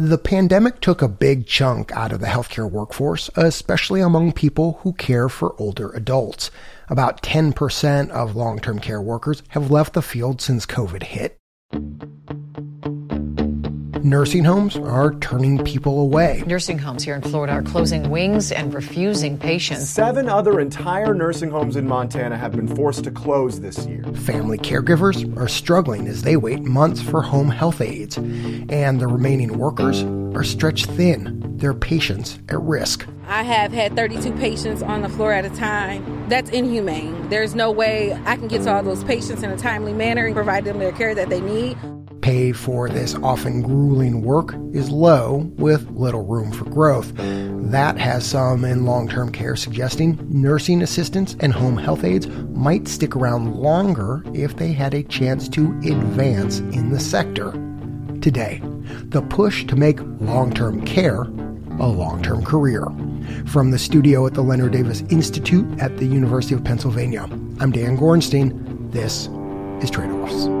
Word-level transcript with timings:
The 0.00 0.16
pandemic 0.16 0.80
took 0.80 1.02
a 1.02 1.08
big 1.08 1.44
chunk 1.44 1.90
out 1.90 2.12
of 2.12 2.20
the 2.20 2.28
healthcare 2.28 2.70
workforce, 2.70 3.30
especially 3.34 4.00
among 4.00 4.30
people 4.30 4.78
who 4.82 4.92
care 4.92 5.28
for 5.28 5.56
older 5.58 5.90
adults. 5.90 6.52
About 6.88 7.20
10% 7.20 8.08
of 8.10 8.36
long 8.36 8.60
term 8.60 8.78
care 8.78 9.02
workers 9.02 9.42
have 9.48 9.72
left 9.72 9.94
the 9.94 10.00
field 10.00 10.40
since 10.40 10.66
COVID 10.66 11.02
hit 11.02 11.36
nursing 14.04 14.44
homes 14.44 14.76
are 14.76 15.14
turning 15.14 15.62
people 15.64 16.00
away. 16.00 16.42
Nursing 16.46 16.78
homes 16.78 17.04
here 17.04 17.14
in 17.14 17.22
Florida 17.22 17.54
are 17.54 17.62
closing 17.62 18.10
wings 18.10 18.52
and 18.52 18.72
refusing 18.72 19.38
patients. 19.38 19.88
Seven 19.88 20.28
other 20.28 20.60
entire 20.60 21.14
nursing 21.14 21.50
homes 21.50 21.76
in 21.76 21.86
Montana 21.86 22.36
have 22.36 22.52
been 22.52 22.68
forced 22.68 23.04
to 23.04 23.10
close 23.10 23.60
this 23.60 23.86
year. 23.86 24.04
Family 24.14 24.58
caregivers 24.58 25.36
are 25.36 25.48
struggling 25.48 26.06
as 26.06 26.22
they 26.22 26.36
wait 26.36 26.60
months 26.60 27.00
for 27.02 27.22
home 27.22 27.48
health 27.48 27.80
aides, 27.80 28.16
and 28.16 29.00
the 29.00 29.06
remaining 29.06 29.58
workers 29.58 30.02
are 30.36 30.44
stretched 30.44 30.86
thin, 30.86 31.56
their 31.56 31.74
patients 31.74 32.38
at 32.48 32.60
risk. 32.60 33.06
I 33.26 33.42
have 33.42 33.72
had 33.72 33.94
32 33.94 34.32
patients 34.32 34.82
on 34.82 35.02
the 35.02 35.08
floor 35.08 35.32
at 35.32 35.44
a 35.44 35.50
time. 35.50 36.28
That's 36.28 36.50
inhumane. 36.50 37.28
There's 37.28 37.54
no 37.54 37.70
way 37.70 38.14
I 38.24 38.36
can 38.36 38.48
get 38.48 38.62
to 38.62 38.74
all 38.74 38.82
those 38.82 39.04
patients 39.04 39.42
in 39.42 39.50
a 39.50 39.56
timely 39.56 39.92
manner 39.92 40.26
and 40.26 40.34
provide 40.34 40.64
them 40.64 40.78
the 40.78 40.92
care 40.92 41.14
that 41.14 41.28
they 41.28 41.40
need 41.40 41.76
pay 42.20 42.52
for 42.52 42.88
this 42.88 43.14
often 43.16 43.62
grueling 43.62 44.22
work 44.22 44.54
is 44.72 44.90
low 44.90 45.50
with 45.56 45.88
little 45.90 46.24
room 46.24 46.52
for 46.52 46.64
growth. 46.64 47.12
That 47.16 47.98
has 47.98 48.26
some 48.26 48.64
in 48.64 48.84
long 48.84 49.08
term 49.08 49.30
care 49.30 49.56
suggesting 49.56 50.18
nursing 50.28 50.82
assistants 50.82 51.36
and 51.40 51.52
home 51.52 51.76
health 51.76 52.04
aides 52.04 52.26
might 52.26 52.88
stick 52.88 53.16
around 53.16 53.56
longer 53.56 54.22
if 54.34 54.56
they 54.56 54.72
had 54.72 54.94
a 54.94 55.02
chance 55.02 55.48
to 55.50 55.78
advance 55.84 56.58
in 56.58 56.90
the 56.90 57.00
sector. 57.00 57.52
Today, 58.20 58.60
the 59.10 59.22
push 59.22 59.64
to 59.66 59.76
make 59.76 60.00
long 60.20 60.52
term 60.52 60.84
care 60.84 61.22
a 61.80 61.86
long 61.86 62.22
term 62.22 62.44
career. 62.44 62.86
From 63.46 63.70
the 63.70 63.78
studio 63.78 64.26
at 64.26 64.34
the 64.34 64.42
Leonard 64.42 64.72
Davis 64.72 65.02
Institute 65.10 65.66
at 65.80 65.96
the 65.98 66.06
University 66.06 66.54
of 66.54 66.64
Pennsylvania, 66.64 67.24
I'm 67.60 67.70
Dan 67.70 67.96
Gorenstein. 67.96 68.90
This 68.90 69.28
is 69.82 69.90
Trade 69.90 70.10
Offs. 70.10 70.57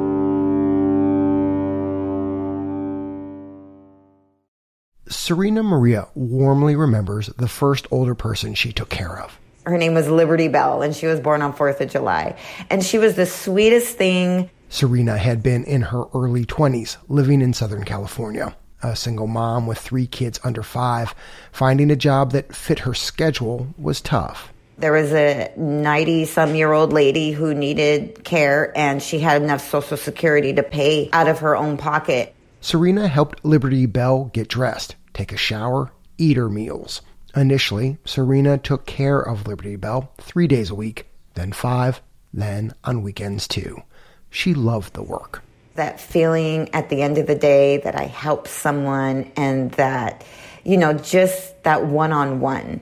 Serena 5.10 5.62
Maria 5.62 6.08
warmly 6.14 6.76
remembers 6.76 7.28
the 7.28 7.48
first 7.48 7.86
older 7.90 8.14
person 8.14 8.54
she 8.54 8.72
took 8.72 8.88
care 8.88 9.18
of. 9.18 9.38
Her 9.64 9.76
name 9.76 9.94
was 9.94 10.08
Liberty 10.08 10.48
Bell, 10.48 10.82
and 10.82 10.94
she 10.94 11.06
was 11.06 11.20
born 11.20 11.42
on 11.42 11.52
4th 11.52 11.80
of 11.80 11.90
July. 11.90 12.38
And 12.70 12.82
she 12.82 12.98
was 12.98 13.16
the 13.16 13.26
sweetest 13.26 13.96
thing. 13.96 14.50
Serena 14.70 15.16
had 15.16 15.42
been 15.42 15.64
in 15.64 15.82
her 15.82 16.04
early 16.14 16.44
20s, 16.44 16.96
living 17.08 17.42
in 17.42 17.52
Southern 17.52 17.84
California. 17.84 18.56
A 18.82 18.94
single 18.94 19.26
mom 19.26 19.66
with 19.66 19.78
three 19.78 20.06
kids 20.06 20.38
under 20.44 20.62
five. 20.62 21.14
Finding 21.52 21.90
a 21.90 21.96
job 21.96 22.32
that 22.32 22.54
fit 22.54 22.80
her 22.80 22.94
schedule 22.94 23.74
was 23.76 24.00
tough. 24.00 24.52
There 24.78 24.92
was 24.92 25.12
a 25.12 25.52
90 25.56 26.26
some 26.26 26.54
year 26.54 26.72
old 26.72 26.92
lady 26.92 27.32
who 27.32 27.52
needed 27.52 28.22
care, 28.24 28.72
and 28.76 29.02
she 29.02 29.18
had 29.18 29.42
enough 29.42 29.68
Social 29.68 29.96
Security 29.96 30.52
to 30.54 30.62
pay 30.62 31.10
out 31.12 31.26
of 31.26 31.40
her 31.40 31.56
own 31.56 31.76
pocket. 31.76 32.34
Serena 32.60 33.06
helped 33.06 33.44
Liberty 33.44 33.86
Bell 33.86 34.30
get 34.32 34.48
dressed, 34.48 34.96
take 35.14 35.32
a 35.32 35.36
shower, 35.36 35.92
eat 36.18 36.36
her 36.36 36.48
meals. 36.48 37.02
Initially, 37.36 37.98
Serena 38.04 38.58
took 38.58 38.84
care 38.84 39.20
of 39.20 39.46
Liberty 39.46 39.76
Bell 39.76 40.12
three 40.18 40.48
days 40.48 40.70
a 40.70 40.74
week, 40.74 41.06
then 41.34 41.52
five, 41.52 42.02
then 42.32 42.74
on 42.82 43.02
weekends 43.02 43.46
too. 43.46 43.82
She 44.28 44.54
loved 44.54 44.94
the 44.94 45.02
work. 45.02 45.42
That 45.76 46.00
feeling 46.00 46.68
at 46.74 46.88
the 46.88 47.02
end 47.02 47.18
of 47.18 47.28
the 47.28 47.36
day 47.36 47.78
that 47.78 47.94
I 47.94 48.04
helped 48.04 48.48
someone 48.48 49.30
and 49.36 49.70
that, 49.72 50.24
you 50.64 50.76
know, 50.76 50.94
just 50.94 51.62
that 51.62 51.86
one 51.86 52.12
on 52.12 52.40
one. 52.40 52.80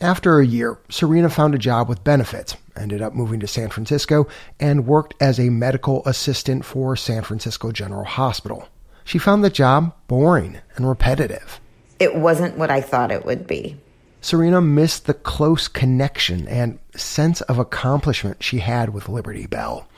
After 0.00 0.38
a 0.38 0.46
year, 0.46 0.78
Serena 0.88 1.28
found 1.28 1.54
a 1.54 1.58
job 1.58 1.88
with 1.88 2.04
benefits, 2.04 2.56
ended 2.76 3.02
up 3.02 3.14
moving 3.14 3.40
to 3.40 3.46
San 3.48 3.68
Francisco, 3.68 4.28
and 4.60 4.86
worked 4.86 5.14
as 5.20 5.40
a 5.40 5.50
medical 5.50 6.04
assistant 6.06 6.64
for 6.64 6.96
San 6.96 7.22
Francisco 7.22 7.72
General 7.72 8.04
Hospital. 8.04 8.68
She 9.04 9.18
found 9.18 9.42
the 9.42 9.50
job 9.50 9.94
boring 10.08 10.58
and 10.76 10.88
repetitive. 10.88 11.60
It 11.98 12.16
wasn't 12.16 12.56
what 12.56 12.70
I 12.70 12.80
thought 12.80 13.12
it 13.12 13.24
would 13.24 13.46
be. 13.46 13.76
Serena 14.20 14.60
missed 14.60 15.06
the 15.06 15.14
close 15.14 15.66
connection 15.66 16.46
and 16.46 16.78
sense 16.94 17.40
of 17.42 17.58
accomplishment 17.58 18.42
she 18.42 18.58
had 18.58 18.90
with 18.90 19.08
Liberty 19.08 19.46
Bell. 19.46 19.88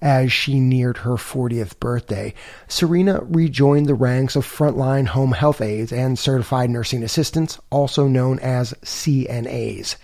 As 0.00 0.32
she 0.32 0.60
neared 0.60 0.98
her 0.98 1.12
40th 1.14 1.80
birthday, 1.80 2.34
Serena 2.68 3.20
rejoined 3.22 3.86
the 3.86 3.94
ranks 3.94 4.36
of 4.36 4.46
frontline 4.46 5.06
home 5.06 5.32
health 5.32 5.60
aides 5.60 5.92
and 5.92 6.18
certified 6.18 6.70
nursing 6.70 7.02
assistants, 7.02 7.58
also 7.70 8.06
known 8.06 8.38
as 8.40 8.74
CNAs. 8.82 9.96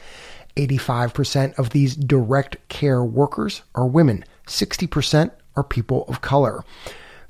85% 0.56 1.58
of 1.58 1.70
these 1.70 1.94
direct 1.94 2.56
care 2.68 3.04
workers 3.04 3.62
are 3.74 3.86
women, 3.86 4.24
60% 4.46 5.30
are 5.54 5.64
people 5.64 6.04
of 6.08 6.20
color. 6.20 6.64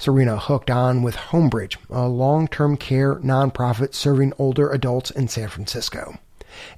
Serena 0.00 0.38
hooked 0.38 0.70
on 0.70 1.02
with 1.02 1.14
Homebridge, 1.14 1.76
a 1.90 2.08
long 2.08 2.48
term 2.48 2.78
care 2.78 3.16
nonprofit 3.16 3.92
serving 3.92 4.32
older 4.38 4.70
adults 4.70 5.10
in 5.10 5.28
San 5.28 5.48
Francisco. 5.48 6.18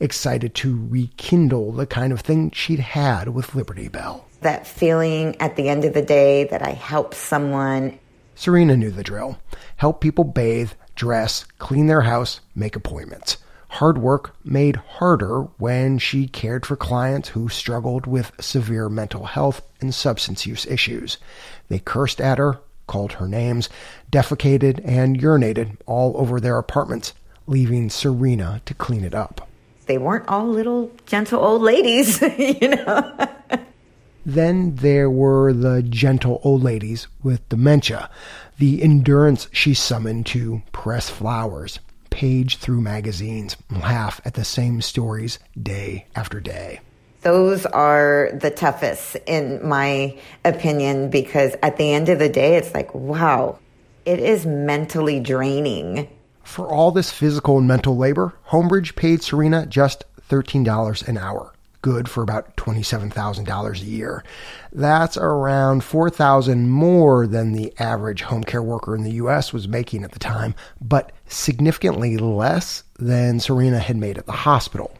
Excited 0.00 0.56
to 0.56 0.84
rekindle 0.90 1.70
the 1.70 1.86
kind 1.86 2.12
of 2.12 2.22
thing 2.22 2.50
she'd 2.50 2.80
had 2.80 3.28
with 3.28 3.54
Liberty 3.54 3.86
Bell. 3.86 4.26
That 4.40 4.66
feeling 4.66 5.36
at 5.40 5.54
the 5.54 5.68
end 5.68 5.84
of 5.84 5.94
the 5.94 6.02
day 6.02 6.48
that 6.48 6.62
I 6.66 6.70
helped 6.70 7.14
someone. 7.14 7.96
Serena 8.34 8.76
knew 8.76 8.90
the 8.90 9.04
drill 9.04 9.38
help 9.76 10.00
people 10.00 10.24
bathe, 10.24 10.72
dress, 10.96 11.44
clean 11.60 11.86
their 11.86 12.00
house, 12.00 12.40
make 12.56 12.74
appointments. 12.74 13.36
Hard 13.68 13.98
work 13.98 14.34
made 14.44 14.74
harder 14.74 15.42
when 15.58 15.98
she 15.98 16.26
cared 16.26 16.66
for 16.66 16.74
clients 16.74 17.28
who 17.28 17.48
struggled 17.48 18.08
with 18.08 18.32
severe 18.40 18.88
mental 18.88 19.26
health 19.26 19.62
and 19.80 19.94
substance 19.94 20.44
use 20.44 20.66
issues. 20.66 21.18
They 21.68 21.78
cursed 21.78 22.20
at 22.20 22.38
her, 22.38 22.58
called 22.92 23.12
her 23.12 23.26
names, 23.26 23.70
defecated 24.10 24.78
and 24.84 25.18
urinated 25.18 25.78
all 25.86 26.14
over 26.18 26.38
their 26.38 26.58
apartments, 26.58 27.14
leaving 27.46 27.88
Serena 27.88 28.60
to 28.66 28.74
clean 28.74 29.02
it 29.02 29.14
up. 29.14 29.48
They 29.86 29.96
weren't 29.96 30.28
all 30.28 30.46
little 30.46 30.92
gentle 31.06 31.42
old 31.42 31.62
ladies, 31.62 32.20
you 32.38 32.68
know. 32.68 33.28
then 34.26 34.76
there 34.76 35.08
were 35.08 35.54
the 35.54 35.82
gentle 35.82 36.38
old 36.44 36.62
ladies 36.62 37.08
with 37.22 37.48
dementia, 37.48 38.10
the 38.58 38.82
endurance 38.82 39.48
she 39.52 39.72
summoned 39.72 40.26
to 40.26 40.60
press 40.72 41.08
flowers, 41.08 41.78
page 42.10 42.58
through 42.58 42.82
magazines, 42.82 43.56
laugh 43.70 44.20
at 44.26 44.34
the 44.34 44.44
same 44.44 44.82
stories 44.82 45.38
day 45.60 46.04
after 46.14 46.40
day. 46.40 46.80
Those 47.22 47.66
are 47.66 48.30
the 48.34 48.50
toughest, 48.50 49.16
in 49.26 49.66
my 49.66 50.18
opinion, 50.44 51.08
because 51.08 51.54
at 51.62 51.76
the 51.76 51.92
end 51.92 52.08
of 52.08 52.18
the 52.18 52.28
day, 52.28 52.56
it's 52.56 52.74
like, 52.74 52.92
wow, 52.94 53.58
it 54.04 54.18
is 54.18 54.44
mentally 54.44 55.20
draining. 55.20 56.08
For 56.42 56.66
all 56.66 56.90
this 56.90 57.12
physical 57.12 57.58
and 57.58 57.68
mental 57.68 57.96
labor, 57.96 58.34
Homebridge 58.48 58.96
paid 58.96 59.22
Serena 59.22 59.66
just 59.66 60.04
$13 60.28 61.06
an 61.06 61.16
hour, 61.16 61.54
good 61.80 62.08
for 62.08 62.24
about 62.24 62.56
$27,000 62.56 63.80
a 63.80 63.84
year. 63.84 64.24
That's 64.72 65.16
around 65.16 65.84
4000 65.84 66.68
more 66.68 67.28
than 67.28 67.52
the 67.52 67.72
average 67.78 68.22
home 68.22 68.42
care 68.42 68.62
worker 68.62 68.96
in 68.96 69.04
the 69.04 69.12
US 69.12 69.52
was 69.52 69.68
making 69.68 70.02
at 70.02 70.10
the 70.10 70.18
time, 70.18 70.56
but 70.80 71.12
significantly 71.28 72.16
less 72.16 72.82
than 72.98 73.38
Serena 73.38 73.78
had 73.78 73.96
made 73.96 74.18
at 74.18 74.26
the 74.26 74.32
hospital. 74.32 74.92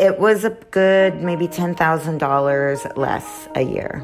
It 0.00 0.18
was 0.18 0.44
a 0.44 0.50
good 0.70 1.20
maybe 1.20 1.46
$10,000 1.46 2.96
less 2.96 3.48
a 3.54 3.60
year. 3.60 4.02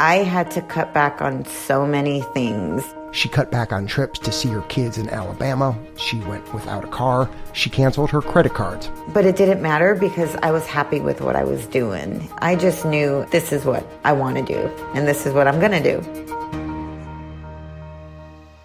I 0.00 0.16
had 0.16 0.50
to 0.50 0.60
cut 0.60 0.92
back 0.92 1.22
on 1.22 1.44
so 1.44 1.86
many 1.86 2.22
things. 2.34 2.82
She 3.12 3.28
cut 3.28 3.52
back 3.52 3.72
on 3.72 3.86
trips 3.86 4.18
to 4.18 4.32
see 4.32 4.48
her 4.48 4.62
kids 4.62 4.98
in 4.98 5.08
Alabama. 5.08 5.78
She 5.98 6.18
went 6.18 6.52
without 6.52 6.82
a 6.82 6.88
car. 6.88 7.30
She 7.52 7.70
canceled 7.70 8.10
her 8.10 8.20
credit 8.20 8.54
cards. 8.54 8.90
But 9.14 9.24
it 9.24 9.36
didn't 9.36 9.62
matter 9.62 9.94
because 9.94 10.34
I 10.42 10.50
was 10.50 10.66
happy 10.66 10.98
with 10.98 11.20
what 11.20 11.36
I 11.36 11.44
was 11.44 11.64
doing. 11.68 12.28
I 12.38 12.56
just 12.56 12.84
knew 12.84 13.24
this 13.30 13.52
is 13.52 13.64
what 13.64 13.86
I 14.02 14.14
want 14.14 14.38
to 14.38 14.42
do 14.42 14.58
and 14.94 15.06
this 15.06 15.26
is 15.26 15.32
what 15.32 15.46
I'm 15.46 15.60
going 15.60 15.80
to 15.80 16.00
do. 16.00 16.00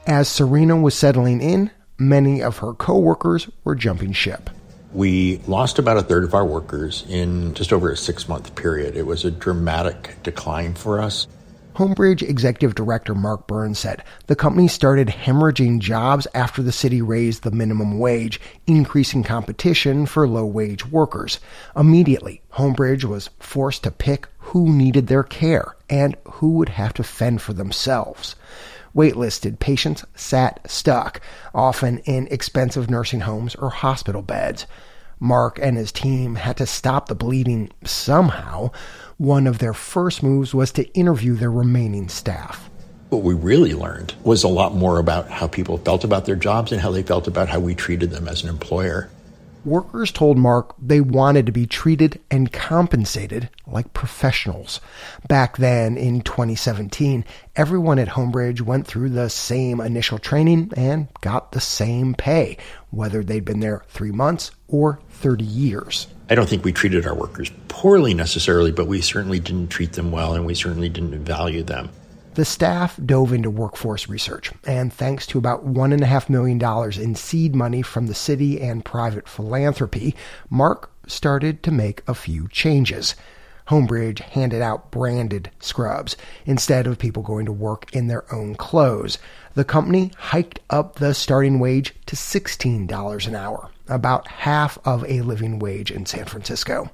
As 0.07 0.27
Serena 0.27 0.77
was 0.77 0.95
settling 0.95 1.41
in, 1.41 1.69
many 1.99 2.41
of 2.41 2.57
her 2.57 2.73
coworkers 2.73 3.47
were 3.65 3.75
jumping 3.75 4.13
ship. 4.13 4.49
We 4.93 5.37
lost 5.47 5.79
about 5.79 5.97
a 5.97 6.01
third 6.01 6.23
of 6.23 6.33
our 6.33 6.45
workers 6.45 7.05
in 7.07 7.53
just 7.53 7.71
over 7.71 7.91
a 7.91 7.97
six 7.97 8.27
month 8.27 8.55
period. 8.55 8.97
It 8.97 9.05
was 9.05 9.23
a 9.23 9.31
dramatic 9.31 10.17
decline 10.23 10.73
for 10.73 11.01
us. 11.01 11.27
Homebridge 11.75 12.21
Executive 12.21 12.75
Director 12.75 13.15
Mark 13.15 13.47
Burns 13.47 13.79
said 13.79 14.03
the 14.27 14.35
company 14.35 14.67
started 14.67 15.07
hemorrhaging 15.07 15.79
jobs 15.79 16.27
after 16.33 16.61
the 16.61 16.73
city 16.73 17.01
raised 17.01 17.43
the 17.43 17.51
minimum 17.51 17.97
wage, 17.97 18.41
increasing 18.67 19.23
competition 19.23 20.05
for 20.05 20.27
low 20.27 20.45
wage 20.45 20.85
workers. 20.85 21.39
Immediately, 21.75 22.41
Homebridge 22.53 23.05
was 23.05 23.29
forced 23.39 23.83
to 23.83 23.91
pick 23.91 24.27
who 24.37 24.73
needed 24.73 25.07
their 25.07 25.23
care 25.23 25.75
and 25.89 26.17
who 26.25 26.51
would 26.51 26.69
have 26.69 26.93
to 26.95 27.03
fend 27.03 27.41
for 27.41 27.53
themselves. 27.53 28.35
Waitlisted 28.95 29.59
patients 29.59 30.03
sat 30.15 30.59
stuck, 30.69 31.21
often 31.53 31.99
in 31.99 32.27
expensive 32.27 32.89
nursing 32.89 33.21
homes 33.21 33.55
or 33.55 33.69
hospital 33.69 34.21
beds. 34.21 34.67
Mark 35.19 35.59
and 35.61 35.77
his 35.77 35.91
team 35.91 36.35
had 36.35 36.57
to 36.57 36.65
stop 36.65 37.07
the 37.07 37.15
bleeding 37.15 37.69
somehow. 37.85 38.71
One 39.17 39.45
of 39.45 39.59
their 39.59 39.73
first 39.73 40.23
moves 40.23 40.53
was 40.53 40.71
to 40.73 40.91
interview 40.93 41.35
their 41.35 41.51
remaining 41.51 42.09
staff. 42.09 42.69
What 43.09 43.23
we 43.23 43.33
really 43.33 43.73
learned 43.73 44.15
was 44.23 44.43
a 44.43 44.47
lot 44.47 44.73
more 44.73 44.97
about 44.97 45.29
how 45.29 45.47
people 45.47 45.77
felt 45.77 46.03
about 46.03 46.25
their 46.25 46.35
jobs 46.35 46.71
and 46.71 46.81
how 46.81 46.91
they 46.91 47.03
felt 47.03 47.27
about 47.27 47.49
how 47.49 47.59
we 47.59 47.75
treated 47.75 48.09
them 48.09 48.27
as 48.27 48.43
an 48.43 48.49
employer. 48.49 49.09
Workers 49.63 50.11
told 50.11 50.39
Mark 50.39 50.73
they 50.81 51.01
wanted 51.01 51.45
to 51.45 51.51
be 51.51 51.67
treated 51.67 52.19
and 52.31 52.51
compensated 52.51 53.49
like 53.67 53.93
professionals. 53.93 54.81
Back 55.27 55.57
then, 55.57 55.97
in 55.97 56.21
2017, 56.21 57.23
everyone 57.55 57.99
at 57.99 58.07
Homebridge 58.07 58.61
went 58.61 58.87
through 58.87 59.09
the 59.09 59.29
same 59.29 59.79
initial 59.79 60.17
training 60.17 60.71
and 60.75 61.09
got 61.21 61.51
the 61.51 61.61
same 61.61 62.15
pay, 62.15 62.57
whether 62.89 63.23
they'd 63.23 63.45
been 63.45 63.59
there 63.59 63.83
three 63.87 64.11
months 64.11 64.49
or 64.67 64.99
30 65.09 65.43
years. 65.43 66.07
I 66.29 66.35
don't 66.35 66.49
think 66.49 66.65
we 66.65 66.73
treated 66.73 67.05
our 67.05 67.13
workers 67.13 67.51
poorly 67.67 68.15
necessarily, 68.15 68.71
but 68.71 68.87
we 68.87 69.01
certainly 69.01 69.39
didn't 69.39 69.67
treat 69.67 69.93
them 69.93 70.11
well 70.11 70.33
and 70.33 70.45
we 70.45 70.55
certainly 70.55 70.89
didn't 70.89 71.23
value 71.23 71.61
them. 71.61 71.89
The 72.33 72.45
staff 72.45 72.97
dove 73.05 73.33
into 73.33 73.49
workforce 73.49 74.07
research, 74.07 74.53
and 74.65 74.93
thanks 74.93 75.27
to 75.27 75.37
about 75.37 75.67
$1.5 75.67 76.29
million 76.29 76.61
in 77.01 77.15
seed 77.15 77.53
money 77.53 77.81
from 77.81 78.07
the 78.07 78.13
city 78.13 78.61
and 78.61 78.85
private 78.85 79.27
philanthropy, 79.27 80.15
Mark 80.49 80.91
started 81.05 81.61
to 81.63 81.71
make 81.71 82.03
a 82.07 82.13
few 82.13 82.47
changes. 82.47 83.15
Homebridge 83.67 84.19
handed 84.19 84.61
out 84.61 84.91
branded 84.91 85.51
scrubs 85.59 86.15
instead 86.45 86.87
of 86.87 86.97
people 86.97 87.21
going 87.21 87.45
to 87.47 87.51
work 87.51 87.93
in 87.93 88.07
their 88.07 88.23
own 88.33 88.55
clothes. 88.55 89.17
The 89.55 89.65
company 89.65 90.13
hiked 90.17 90.61
up 90.69 90.95
the 90.95 91.13
starting 91.13 91.59
wage 91.59 91.93
to 92.05 92.15
$16 92.15 93.27
an 93.27 93.35
hour, 93.35 93.69
about 93.89 94.29
half 94.29 94.77
of 94.85 95.03
a 95.03 95.19
living 95.21 95.59
wage 95.59 95.91
in 95.91 96.05
San 96.05 96.23
Francisco. 96.23 96.89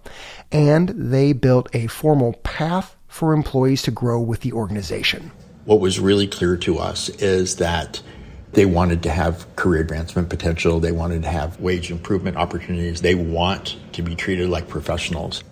And 0.52 0.90
they 0.90 1.32
built 1.34 1.70
a 1.74 1.86
formal 1.86 2.34
path 2.42 2.96
for 3.08 3.34
employees 3.34 3.82
to 3.84 3.92
grow 3.92 4.20
with 4.20 4.42
the 4.42 4.54
organization. 4.54 5.32
What 5.66 5.80
was 5.80 6.00
really 6.00 6.28
clear 6.28 6.58
to 6.58 6.80
us 6.80 7.10
is 7.10 7.58
that 7.58 8.02
they 8.54 8.66
wanted 8.66 9.04
to 9.04 9.10
have 9.10 9.54
career 9.56 9.82
advancement 9.82 10.30
potential, 10.30 10.80
they 10.80 10.92
wanted 10.92 11.24
to 11.24 11.30
have 11.30 11.60
wage 11.60 11.92
improvement 11.92 12.38
opportunities, 12.38 13.02
they 13.02 13.16
want 13.16 13.78
to 13.94 14.02
be 14.02 14.16
treated 14.16 14.50
like 14.50 14.68
professionals. 14.68 15.44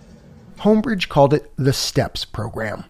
Homebridge 0.58 1.08
called 1.08 1.34
it 1.34 1.52
the 1.56 1.72
STEPS 1.72 2.24
program. 2.24 2.84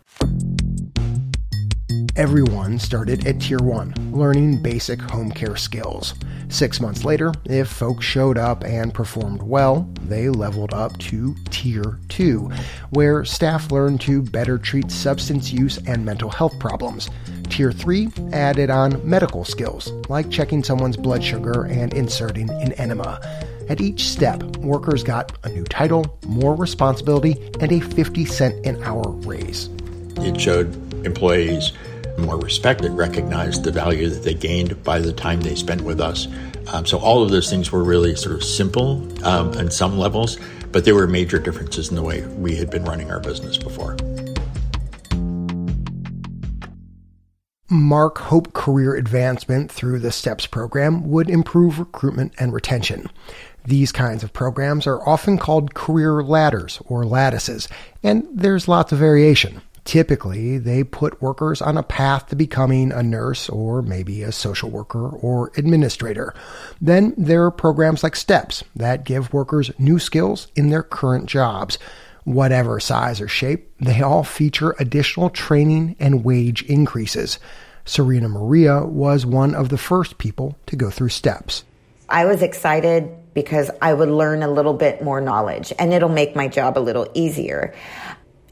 Everyone 2.17 2.79
started 2.79 3.27
at 3.27 3.43
Tier 3.43 3.59
1, 3.59 4.13
learning 4.13 4.63
basic 4.63 5.03
home 5.03 5.31
care 5.31 5.55
skills. 5.55 6.15
Six 6.49 6.81
months 6.81 7.05
later, 7.05 7.35
if 7.45 7.69
folks 7.69 8.07
showed 8.07 8.39
up 8.39 8.65
and 8.65 8.95
performed 8.95 9.43
well, 9.43 9.87
they 10.07 10.31
leveled 10.31 10.73
up 10.73 10.97
to 10.99 11.35
Tier 11.51 11.99
2, 12.09 12.51
where 12.89 13.23
staff 13.27 13.71
learned 13.71 14.01
to 14.01 14.23
better 14.23 14.57
treat 14.57 14.91
substance 14.91 15.53
use 15.53 15.77
and 15.87 16.07
mental 16.07 16.31
health 16.31 16.59
problems. 16.59 17.11
Tier 17.51 17.71
3 17.71 18.09
added 18.33 18.71
on 18.71 19.07
medical 19.07 19.45
skills, 19.45 19.93
like 20.09 20.31
checking 20.31 20.65
someone's 20.65 20.97
blood 20.97 21.23
sugar 21.23 21.67
and 21.67 21.93
inserting 21.93 22.49
an 22.49 22.73
enema. 22.75 23.21
At 23.69 23.83
each 23.83 24.09
step, 24.09 24.43
workers 24.57 25.03
got 25.03 25.37
a 25.45 25.51
new 25.51 25.65
title, 25.65 26.19
more 26.27 26.55
responsibility, 26.55 27.51
and 27.61 27.71
a 27.73 27.81
50 27.81 28.25
cent 28.25 28.65
an 28.65 28.83
hour 28.85 29.07
raise. 29.07 29.69
It 30.17 30.41
showed 30.41 30.75
employees 31.05 31.73
more 32.19 32.39
respect 32.39 32.85
and 32.85 32.97
recognized 32.97 33.65
the 33.65 33.73
value 33.73 34.09
that 34.09 34.23
they 34.23 34.35
gained 34.35 34.83
by 34.83 34.99
the 34.99 35.13
time 35.13 35.41
they 35.41 35.55
spent 35.55 35.83
with 35.83 36.01
us. 36.01 36.29
Um, 36.73 36.87
so 36.87 36.99
all 36.99 37.23
of 37.23 37.31
those 37.31 37.51
things 37.51 37.71
were 37.71 37.85
really 37.85 38.15
sort 38.17 38.35
of 38.35 38.45
simple 38.45 39.07
um, 39.25 39.51
on 39.53 39.71
some 39.71 39.99
levels, 39.99 40.39
but 40.73 40.85
there 40.85 40.95
were 40.95 41.07
major 41.07 41.39
differences 41.39 41.91
in 41.91 41.97
the 41.97 42.03
way 42.03 42.27
we 42.27 42.57
had 42.57 42.71
been 42.71 42.85
running 42.85 43.11
our 43.11 43.21
business 43.21 43.57
before. 43.57 43.97
Mark 47.69 48.19
hoped 48.19 48.53
career 48.53 48.95
advancement 48.95 49.73
through 49.73 49.99
the 49.99 50.13
STEPS 50.13 50.47
program 50.47 51.09
would 51.09 51.29
improve 51.29 51.81
recruitment 51.81 52.33
and 52.39 52.53
retention. 52.53 53.11
These 53.65 53.91
kinds 53.91 54.23
of 54.23 54.33
programs 54.33 54.87
are 54.87 55.07
often 55.09 55.37
called 55.37 55.75
career 55.75 56.23
ladders 56.23 56.81
or 56.87 57.05
lattices, 57.05 57.69
and 58.05 58.27
there's 58.33 58.69
lots 58.69 58.93
of 58.93 59.01
variation. 59.01 59.63
Typically, 59.87 60.59
they 60.59 60.83
put 60.83 61.23
workers 61.23 61.62
on 61.62 61.79
a 61.79 61.83
path 61.83 62.27
to 62.27 62.35
becoming 62.35 62.91
a 62.91 63.05
nurse 63.05 63.49
or 63.49 63.83
maybe 63.83 64.25
a 64.25 64.33
social 64.33 64.69
worker 64.69 65.09
or 65.09 65.53
administrator. 65.56 66.35
Then 66.81 67.15
there 67.17 67.44
are 67.44 67.53
programs 67.53 68.03
like 68.03 68.17
STEPS 68.17 68.65
that 68.75 69.05
give 69.05 69.33
workers 69.33 69.71
new 69.79 70.00
skills 70.00 70.49
in 70.56 70.71
their 70.71 70.83
current 70.83 71.27
jobs. 71.27 71.79
Whatever 72.25 72.81
size 72.81 73.21
or 73.21 73.29
shape, 73.29 73.73
they 73.79 74.03
all 74.03 74.25
feature 74.25 74.75
additional 74.81 75.31
training 75.31 75.94
and 76.00 76.25
wage 76.25 76.62
increases. 76.62 77.39
Serena 77.85 78.29
Maria 78.29 78.85
was 78.85 79.25
one 79.25 79.55
of 79.55 79.69
the 79.69 79.79
first 79.79 80.19
people 80.19 80.59
to 80.67 80.75
go 80.75 80.91
through 80.91 81.11
STEPS. 81.11 81.62
I 82.09 82.25
was 82.25 82.43
excited 82.43 83.09
because 83.35 83.71
I 83.82 83.93
would 83.93 84.09
learn 84.09 84.43
a 84.43 84.49
little 84.49 84.73
bit 84.73 85.03
more 85.03 85.21
knowledge 85.21 85.73
and 85.79 85.93
it'll 85.93 86.09
make 86.09 86.35
my 86.35 86.49
job 86.49 86.77
a 86.77 86.81
little 86.81 87.09
easier 87.15 87.75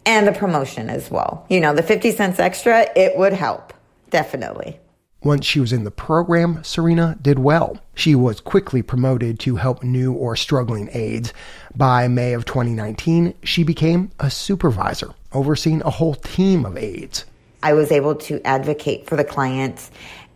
and 0.06 0.26
the 0.26 0.32
promotion 0.32 0.90
as 0.90 1.10
well. 1.10 1.46
You 1.48 1.60
know, 1.60 1.74
the 1.74 1.82
50 1.82 2.12
cents 2.12 2.38
extra, 2.38 2.86
it 2.96 3.16
would 3.16 3.32
help. 3.32 3.72
Definitely. 4.10 4.78
Once 5.22 5.46
she 5.46 5.58
was 5.58 5.72
in 5.72 5.84
the 5.84 5.90
program, 5.90 6.62
Serena 6.62 7.16
did 7.22 7.38
well. 7.38 7.78
She 7.94 8.14
was 8.14 8.40
quickly 8.40 8.82
promoted 8.82 9.40
to 9.40 9.56
help 9.56 9.82
new 9.82 10.12
or 10.12 10.36
struggling 10.36 10.90
aides. 10.92 11.32
By 11.74 12.08
May 12.08 12.34
of 12.34 12.44
2019, 12.44 13.32
she 13.42 13.64
became 13.64 14.10
a 14.20 14.30
supervisor, 14.30 15.14
overseeing 15.32 15.80
a 15.82 15.90
whole 15.90 16.14
team 16.14 16.66
of 16.66 16.76
aides. 16.76 17.24
I 17.62 17.72
was 17.72 17.90
able 17.90 18.16
to 18.16 18.46
advocate 18.46 19.06
for 19.06 19.16
the 19.16 19.24
clients 19.24 19.90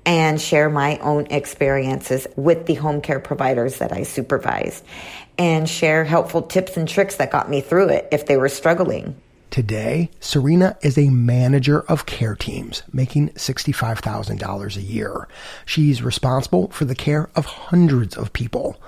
and 0.06 0.41
share 0.41 0.70
my 0.70 0.97
own 1.00 1.26
experiences 1.26 2.26
with 2.37 2.65
the 2.65 2.73
home 2.73 3.03
care 3.03 3.20
providers 3.20 3.76
that 3.81 3.93
I 3.93 4.05
supervised 4.05 4.82
and 5.37 5.69
share 5.69 6.03
helpful 6.03 6.41
tips 6.41 6.79
and 6.79 6.88
tricks 6.88 7.17
that 7.17 7.31
got 7.31 7.50
me 7.50 7.61
through 7.61 7.91
it 7.91 8.09
if 8.11 8.25
they 8.25 8.38
were 8.38 8.49
struggling. 8.49 9.15
Today, 9.50 10.11
Serena 10.21 10.77
is 10.83 10.99
a 10.99 11.09
manager 11.09 11.81
of 11.81 12.06
care 12.06 12.35
teams, 12.35 12.83
making 12.93 13.31
$65,000 13.31 14.77
a 14.77 14.81
year. 14.83 15.27
She's 15.65 16.03
responsible 16.03 16.69
for 16.69 16.85
the 16.85 16.95
care 16.95 17.31
of 17.35 17.47
hundreds 17.47 18.17
of 18.17 18.33
people. 18.33 18.81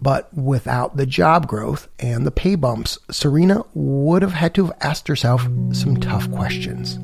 But 0.00 0.32
without 0.32 0.96
the 0.96 1.06
job 1.06 1.46
growth 1.46 1.88
and 1.98 2.26
the 2.26 2.30
pay 2.30 2.54
bumps, 2.54 2.98
Serena 3.10 3.64
would 3.74 4.22
have 4.22 4.32
had 4.32 4.54
to 4.54 4.66
have 4.66 4.76
asked 4.80 5.08
herself 5.08 5.42
some 5.72 5.98
tough 6.00 6.30
questions. 6.30 6.98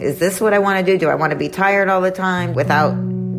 Is 0.00 0.18
this 0.18 0.40
what 0.40 0.52
I 0.52 0.58
want 0.58 0.84
to 0.84 0.92
do? 0.92 0.98
Do 0.98 1.08
I 1.08 1.14
want 1.14 1.30
to 1.30 1.38
be 1.38 1.48
tired 1.48 1.88
all 1.88 2.00
the 2.00 2.10
time 2.10 2.54
without 2.54 2.92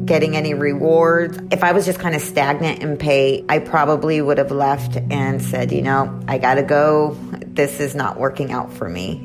getting 0.06 0.36
any 0.36 0.54
rewards? 0.54 1.38
If 1.52 1.64
I 1.64 1.74
was 1.74 1.86
just 1.86 2.00
kind 2.00 2.16
of 2.16 2.22
stagnant 2.22 2.82
in 2.82 2.98
pay, 2.98 3.46
I 3.48 3.60
probably 3.60 4.22
would 4.22 4.40
have 4.40 4.52
left 4.52 4.96
and 4.96 5.42
said, 5.42 5.72
you 5.72 5.82
know, 5.82 6.22
I 6.28 6.38
got 6.38 6.56
to 6.56 6.64
go 6.64 7.18
this 7.60 7.82
is 7.82 7.94
not 7.94 8.18
working 8.18 8.54
out 8.54 8.72
for 8.72 8.88
me. 8.88 9.16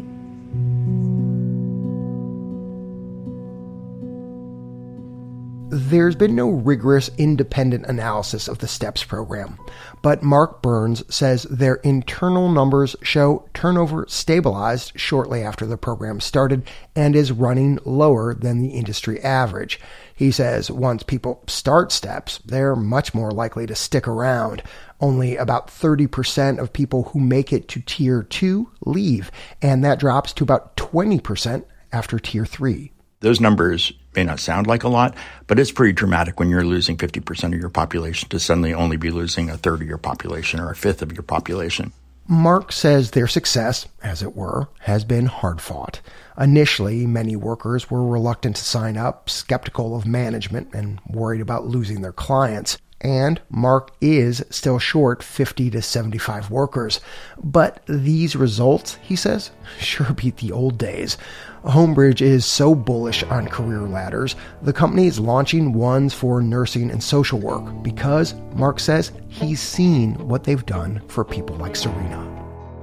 There's 5.71 6.17
been 6.17 6.35
no 6.35 6.51
rigorous 6.51 7.11
independent 7.17 7.87
analysis 7.87 8.49
of 8.49 8.59
the 8.59 8.67
STEPS 8.67 9.05
program, 9.05 9.57
but 10.03 10.25
Mark 10.25 10.63
Burns 10.63 11.05
says 11.15 11.45
their 11.45 11.77
internal 11.77 12.49
numbers 12.49 12.97
show 13.03 13.49
turnover 13.55 14.05
stabilized 14.09 14.99
shortly 14.99 15.43
after 15.43 15.65
the 15.65 15.77
program 15.77 16.19
started 16.21 16.69
and 16.97 17.15
is 17.15 17.31
running 17.31 17.79
lower 17.85 18.35
than 18.35 18.59
the 18.59 18.71
industry 18.71 19.23
average. 19.23 19.79
He 20.15 20.33
says 20.33 20.71
once 20.71 21.03
people 21.03 21.43
start 21.47 21.93
steps, 21.93 22.41
they're 22.45 22.77
much 22.77 23.15
more 23.15 23.31
likely 23.31 23.67
to 23.67 23.75
stick 23.75 24.09
around. 24.09 24.63
Only 25.01 25.37
about 25.37 25.69
30% 25.69 26.59
of 26.59 26.73
people 26.73 27.05
who 27.05 27.21
make 27.21 27.53
it 27.53 27.69
to 27.69 27.81
tier 27.81 28.23
2 28.23 28.71
leave, 28.87 29.31
and 29.61 29.85
that 29.85 29.99
drops 29.99 30.33
to 30.35 30.45
about 30.45 30.77
20% 30.77 31.65
after 31.93 32.19
tier 32.19 32.47
3. 32.47 32.93
Those 33.21 33.41
numbers 33.41 33.93
may 34.15 34.25
not 34.25 34.39
sound 34.39 34.67
like 34.67 34.85
a 34.85 34.89
lot, 34.89 35.17
but 35.47 35.59
it's 35.59 35.73
pretty 35.73 35.93
dramatic 35.93 36.39
when 36.39 36.51
you're 36.51 36.65
losing 36.65 36.97
50% 36.97 37.55
of 37.55 37.61
your 37.61 37.71
population 37.71 38.29
to 38.29 38.39
suddenly 38.39 38.75
only 38.75 38.97
be 38.97 39.11
losing 39.11 39.49
a 39.49 39.57
third 39.57 39.81
of 39.81 39.89
your 39.89 39.99
population 39.99 40.61
or 40.61 40.71
a 40.71 40.77
fifth 40.77 41.03
of 41.03 41.13
your 41.13 41.23
population. 41.23 41.93
Mark 42.27 42.73
says 42.73 43.11
their 43.11 43.27
success, 43.27 43.87
as 44.03 44.23
it 44.23 44.35
were, 44.35 44.69
has 44.81 45.05
been 45.05 45.27
hard 45.27 45.61
fought. 45.61 46.01
Initially, 46.39 47.07
many 47.07 47.37
workers 47.37 47.91
were 47.91 48.07
reluctant 48.07 48.57
to 48.57 48.65
sign 48.65 48.97
up, 48.97 49.29
skeptical 49.29 49.95
of 49.95 50.07
management, 50.07 50.73
and 50.73 51.01
worried 51.07 51.43
about 51.43 51.67
losing 51.67 52.01
their 52.01 52.15
clients. 52.15 52.79
And 53.05 53.41
Mark 53.51 53.93
is 54.01 54.45
still 54.49 54.79
short 54.79 55.23
50 55.23 55.71
to 55.71 55.83
75 55.83 56.51
workers. 56.51 57.01
But 57.43 57.83
these 57.87 58.35
results, 58.35 58.97
he 59.03 59.15
says, 59.15 59.51
sure 59.79 60.13
beat 60.15 60.39
the 60.39 60.51
old 60.51 60.79
days. 60.79 61.19
Homebridge 61.65 62.21
is 62.21 62.45
so 62.45 62.75
bullish 62.75 63.23
on 63.25 63.47
career 63.47 63.83
ladders, 63.83 64.37
the 64.63 64.73
company 64.73 65.07
is 65.07 65.19
launching 65.21 65.73
ones 65.73 66.13
for 66.13 66.43
nursing 66.43 66.91
and 66.91 67.03
social 67.03 67.39
work 67.39 67.83
because 67.83 68.35
Mark 68.55 68.81
says 68.81 69.13
he's 69.29 69.61
seen 69.61 70.15
what 70.29 70.45
they've 70.45 70.67
done 70.67 71.01
for 71.09 71.25
people 71.25 71.57
like 71.57 71.77
Serena. 71.77 72.31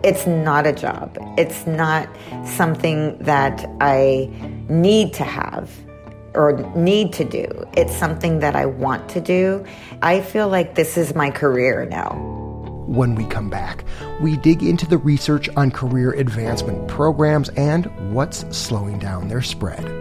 It's 0.04 0.26
not 0.26 0.66
a 0.66 0.74
job. 0.74 1.16
It's 1.38 1.68
not 1.68 2.10
something 2.44 3.20
that 3.20 3.70
I 3.82 4.32
need 4.68 5.14
to 5.14 5.24
have 5.24 5.70
or 6.34 6.54
need 6.76 7.14
to 7.14 7.26
do. 7.26 7.48
It's 7.74 7.96
something 7.96 8.40
that 8.40 8.56
I 8.56 8.66
want 8.66 9.10
to 9.10 9.22
do. 9.22 9.66
I 10.02 10.22
feel 10.22 10.48
like 10.48 10.76
this 10.76 10.98
is 10.98 11.16
my 11.16 11.32
career 11.32 11.86
now. 11.86 12.16
When 12.88 13.16
we 13.16 13.26
come 13.26 13.50
back, 13.50 13.86
we 14.22 14.38
dig 14.38 14.64
into 14.64 14.86
the 14.86 14.98
research 14.98 15.48
on 15.56 15.72
career 15.72 16.12
advancement 16.12 16.88
programs 16.88 17.50
and 17.50 18.14
what's 18.14 18.46
slowing 18.56 19.00
down 19.00 19.30
their 19.30 19.42
spread. 19.42 20.01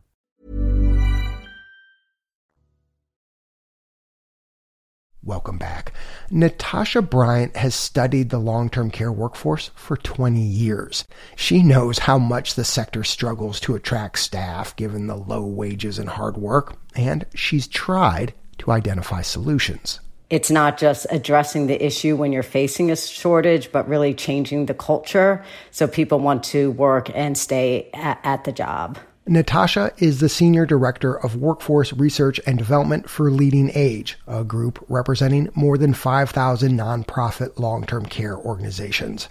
Welcome 5.23 5.59
back. 5.59 5.93
Natasha 6.31 7.03
Bryant 7.03 7.55
has 7.55 7.75
studied 7.75 8.31
the 8.31 8.39
long 8.39 8.71
term 8.71 8.89
care 8.89 9.11
workforce 9.11 9.69
for 9.75 9.95
20 9.95 10.41
years. 10.41 11.05
She 11.35 11.61
knows 11.61 11.99
how 11.99 12.17
much 12.17 12.55
the 12.55 12.63
sector 12.63 13.03
struggles 13.03 13.59
to 13.59 13.75
attract 13.75 14.17
staff 14.17 14.75
given 14.75 15.05
the 15.05 15.15
low 15.15 15.45
wages 15.45 15.99
and 15.99 16.09
hard 16.09 16.37
work, 16.37 16.75
and 16.95 17.27
she's 17.35 17.67
tried 17.67 18.33
to 18.57 18.71
identify 18.71 19.21
solutions. 19.21 19.99
It's 20.31 20.49
not 20.49 20.79
just 20.79 21.05
addressing 21.11 21.67
the 21.67 21.85
issue 21.85 22.15
when 22.15 22.31
you're 22.31 22.41
facing 22.41 22.89
a 22.89 22.95
shortage, 22.95 23.71
but 23.71 23.87
really 23.87 24.15
changing 24.15 24.65
the 24.65 24.73
culture 24.73 25.45
so 25.69 25.87
people 25.87 26.19
want 26.19 26.43
to 26.45 26.71
work 26.71 27.11
and 27.13 27.37
stay 27.37 27.91
at, 27.93 28.19
at 28.23 28.45
the 28.45 28.51
job. 28.51 28.97
Natasha 29.27 29.91
is 29.99 30.19
the 30.19 30.27
Senior 30.27 30.65
Director 30.65 31.13
of 31.13 31.35
Workforce 31.35 31.93
Research 31.93 32.39
and 32.47 32.57
Development 32.57 33.07
for 33.07 33.29
LeadingAge, 33.29 34.15
a 34.27 34.43
group 34.43 34.83
representing 34.89 35.47
more 35.53 35.77
than 35.77 35.93
5,000 35.93 36.77
nonprofit 36.77 37.59
long 37.59 37.85
term 37.85 38.05
care 38.05 38.35
organizations. 38.35 39.29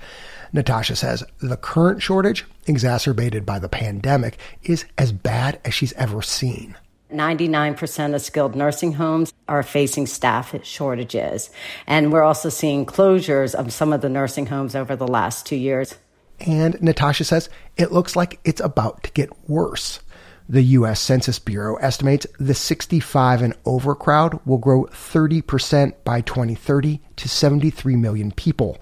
Natasha 0.52 0.94
says 0.94 1.24
the 1.40 1.56
current 1.56 2.02
shortage, 2.02 2.44
exacerbated 2.66 3.44
by 3.44 3.58
the 3.58 3.68
pandemic, 3.68 4.38
is 4.62 4.84
as 4.96 5.10
bad 5.10 5.60
as 5.64 5.74
she's 5.74 5.92
ever 5.94 6.22
seen. 6.22 6.76
99% 7.12 8.14
of 8.14 8.22
skilled 8.22 8.54
nursing 8.54 8.92
homes 8.92 9.32
are 9.48 9.64
facing 9.64 10.06
staff 10.06 10.54
shortages. 10.64 11.50
And 11.88 12.12
we're 12.12 12.22
also 12.22 12.48
seeing 12.48 12.86
closures 12.86 13.56
of 13.56 13.72
some 13.72 13.92
of 13.92 14.00
the 14.00 14.08
nursing 14.08 14.46
homes 14.46 14.76
over 14.76 14.94
the 14.94 15.08
last 15.08 15.46
two 15.46 15.56
years. 15.56 15.96
And 16.40 16.80
Natasha 16.80 17.24
says 17.24 17.48
it 17.76 17.92
looks 17.92 18.16
like 18.16 18.40
it's 18.44 18.60
about 18.60 19.02
to 19.04 19.12
get 19.12 19.48
worse. 19.48 20.00
The 20.48 20.62
U.S. 20.62 20.98
Census 20.98 21.38
Bureau 21.38 21.76
estimates 21.76 22.26
the 22.40 22.54
65 22.54 23.42
and 23.42 23.54
over 23.64 23.94
crowd 23.94 24.40
will 24.44 24.58
grow 24.58 24.86
30% 24.86 25.94
by 26.02 26.22
2030 26.22 27.00
to 27.16 27.28
73 27.28 27.94
million 27.94 28.32
people. 28.32 28.78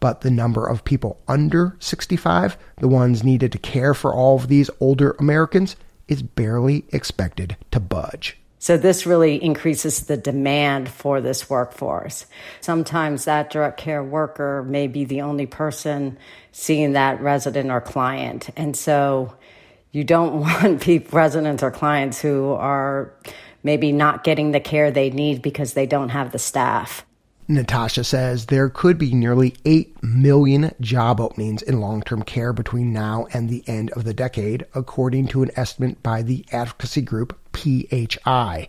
But 0.00 0.22
the 0.22 0.30
number 0.30 0.66
of 0.66 0.82
people 0.82 1.20
under 1.28 1.76
65, 1.78 2.56
the 2.78 2.88
ones 2.88 3.22
needed 3.22 3.52
to 3.52 3.58
care 3.58 3.92
for 3.92 4.14
all 4.14 4.36
of 4.36 4.48
these 4.48 4.70
older 4.80 5.14
Americans, 5.18 5.76
is 6.08 6.22
barely 6.22 6.86
expected 6.88 7.56
to 7.70 7.80
budge. 7.80 8.39
So 8.60 8.76
this 8.76 9.06
really 9.06 9.42
increases 9.42 10.00
the 10.00 10.18
demand 10.18 10.90
for 10.90 11.22
this 11.22 11.48
workforce. 11.48 12.26
Sometimes 12.60 13.24
that 13.24 13.48
direct 13.48 13.78
care 13.78 14.04
worker 14.04 14.62
may 14.68 14.86
be 14.86 15.06
the 15.06 15.22
only 15.22 15.46
person 15.46 16.18
seeing 16.52 16.92
that 16.92 17.22
resident 17.22 17.70
or 17.70 17.80
client. 17.80 18.50
And 18.58 18.76
so 18.76 19.34
you 19.92 20.04
don't 20.04 20.40
want 20.40 20.82
people, 20.82 21.16
residents 21.16 21.62
or 21.62 21.70
clients 21.70 22.20
who 22.20 22.50
are 22.50 23.14
maybe 23.62 23.92
not 23.92 24.24
getting 24.24 24.50
the 24.50 24.60
care 24.60 24.90
they 24.90 25.08
need 25.08 25.40
because 25.40 25.72
they 25.72 25.86
don't 25.86 26.10
have 26.10 26.32
the 26.32 26.38
staff. 26.38 27.06
Natasha 27.48 28.04
says 28.04 28.46
there 28.46 28.68
could 28.68 28.98
be 28.98 29.14
nearly 29.14 29.56
8 29.64 30.02
million 30.04 30.72
job 30.82 31.18
openings 31.18 31.62
in 31.62 31.80
long 31.80 32.02
term 32.02 32.22
care 32.22 32.52
between 32.52 32.92
now 32.92 33.26
and 33.32 33.48
the 33.48 33.64
end 33.66 33.90
of 33.92 34.04
the 34.04 34.14
decade, 34.14 34.66
according 34.74 35.28
to 35.28 35.42
an 35.42 35.50
estimate 35.56 36.02
by 36.02 36.20
the 36.20 36.44
advocacy 36.52 37.00
group 37.00 37.39
PHI. 37.52 38.68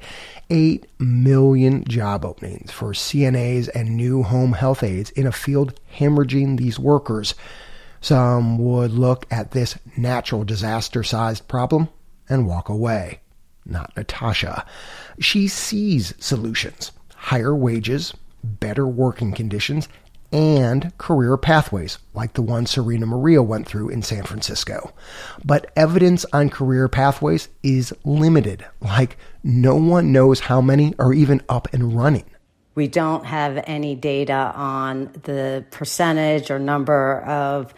8 0.50 0.88
million 1.00 1.84
job 1.86 2.26
openings 2.26 2.72
for 2.72 2.94
CNAs 2.94 3.70
and 3.74 3.96
new 3.96 4.24
home 4.24 4.54
health 4.54 4.84
aides 4.84 5.12
in 5.12 5.26
a 5.26 5.32
field 5.32 5.80
hemorrhaging 5.98 6.58
these 6.58 6.78
workers. 6.78 7.36
Some 8.02 8.58
would 8.58 8.92
look 8.92 9.26
at 9.32 9.52
this 9.52 9.78
natural 9.96 10.44
disaster 10.44 11.04
sized 11.04 11.48
problem 11.48 11.90
and 12.28 12.48
walk 12.48 12.70
away. 12.70 13.22
Not 13.66 13.96
Natasha. 13.96 14.66
She 15.20 15.48
sees 15.48 16.14
solutions 16.20 16.92
higher 17.16 17.56
wages, 17.56 18.16
better 18.44 18.88
working 18.88 19.32
conditions, 19.32 19.88
and 20.32 20.98
career 20.98 21.38
pathways 21.38 21.98
like 22.14 22.34
the 22.34 22.42
one 22.42 22.66
Serena 22.66 23.06
Maria 23.06 23.44
went 23.44 23.68
through 23.68 23.90
in 23.90 24.02
San 24.02 24.24
Francisco. 24.24 24.94
But 25.44 25.72
evidence 25.76 26.26
on 26.34 26.50
career 26.50 26.88
pathways 26.88 27.50
is 27.64 27.94
limited, 28.06 28.66
like 28.80 29.18
no 29.44 29.76
one 29.76 30.12
knows 30.12 30.42
how 30.42 30.62
many 30.62 30.94
are 31.00 31.14
even 31.14 31.42
up 31.50 31.68
and 31.74 31.96
running. 31.96 32.26
We 32.74 32.88
don't 32.88 33.26
have 33.26 33.62
any 33.68 33.96
data 33.96 34.54
on 34.56 35.12
the 35.24 35.66
percentage 35.72 36.50
or 36.50 36.58
number 36.58 37.22
of 37.22 37.74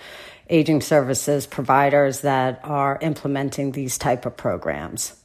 aging 0.50 0.82
services 0.82 1.48
providers 1.48 2.22
that 2.22 2.60
are 2.64 3.00
implementing 3.02 3.72
these 3.72 3.98
type 3.98 4.26
of 4.26 4.38
programs. 4.38 5.16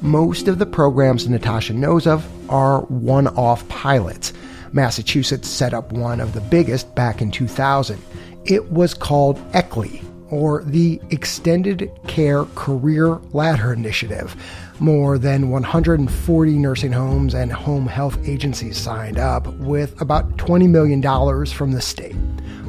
Most 0.00 0.48
of 0.48 0.58
the 0.58 0.66
programs 0.66 1.28
Natasha 1.28 1.74
knows 1.74 2.06
of 2.06 2.26
are 2.50 2.80
one 2.82 3.28
off 3.28 3.68
pilots. 3.68 4.32
Massachusetts 4.72 5.48
set 5.48 5.74
up 5.74 5.92
one 5.92 6.20
of 6.20 6.32
the 6.32 6.40
biggest 6.40 6.94
back 6.94 7.20
in 7.20 7.30
2000. 7.30 8.00
It 8.44 8.70
was 8.70 8.94
called 8.94 9.38
ECLI, 9.52 10.02
or 10.30 10.64
the 10.64 11.00
Extended 11.10 11.90
Care 12.06 12.44
Career 12.54 13.20
Ladder 13.32 13.72
Initiative. 13.72 14.34
More 14.80 15.18
than 15.18 15.50
140 15.50 16.52
nursing 16.52 16.92
homes 16.92 17.34
and 17.34 17.52
home 17.52 17.86
health 17.86 18.18
agencies 18.26 18.78
signed 18.78 19.18
up, 19.18 19.46
with 19.58 20.00
about 20.00 20.38
$20 20.38 20.68
million 20.68 21.02
from 21.46 21.72
the 21.72 21.80
state. 21.82 22.16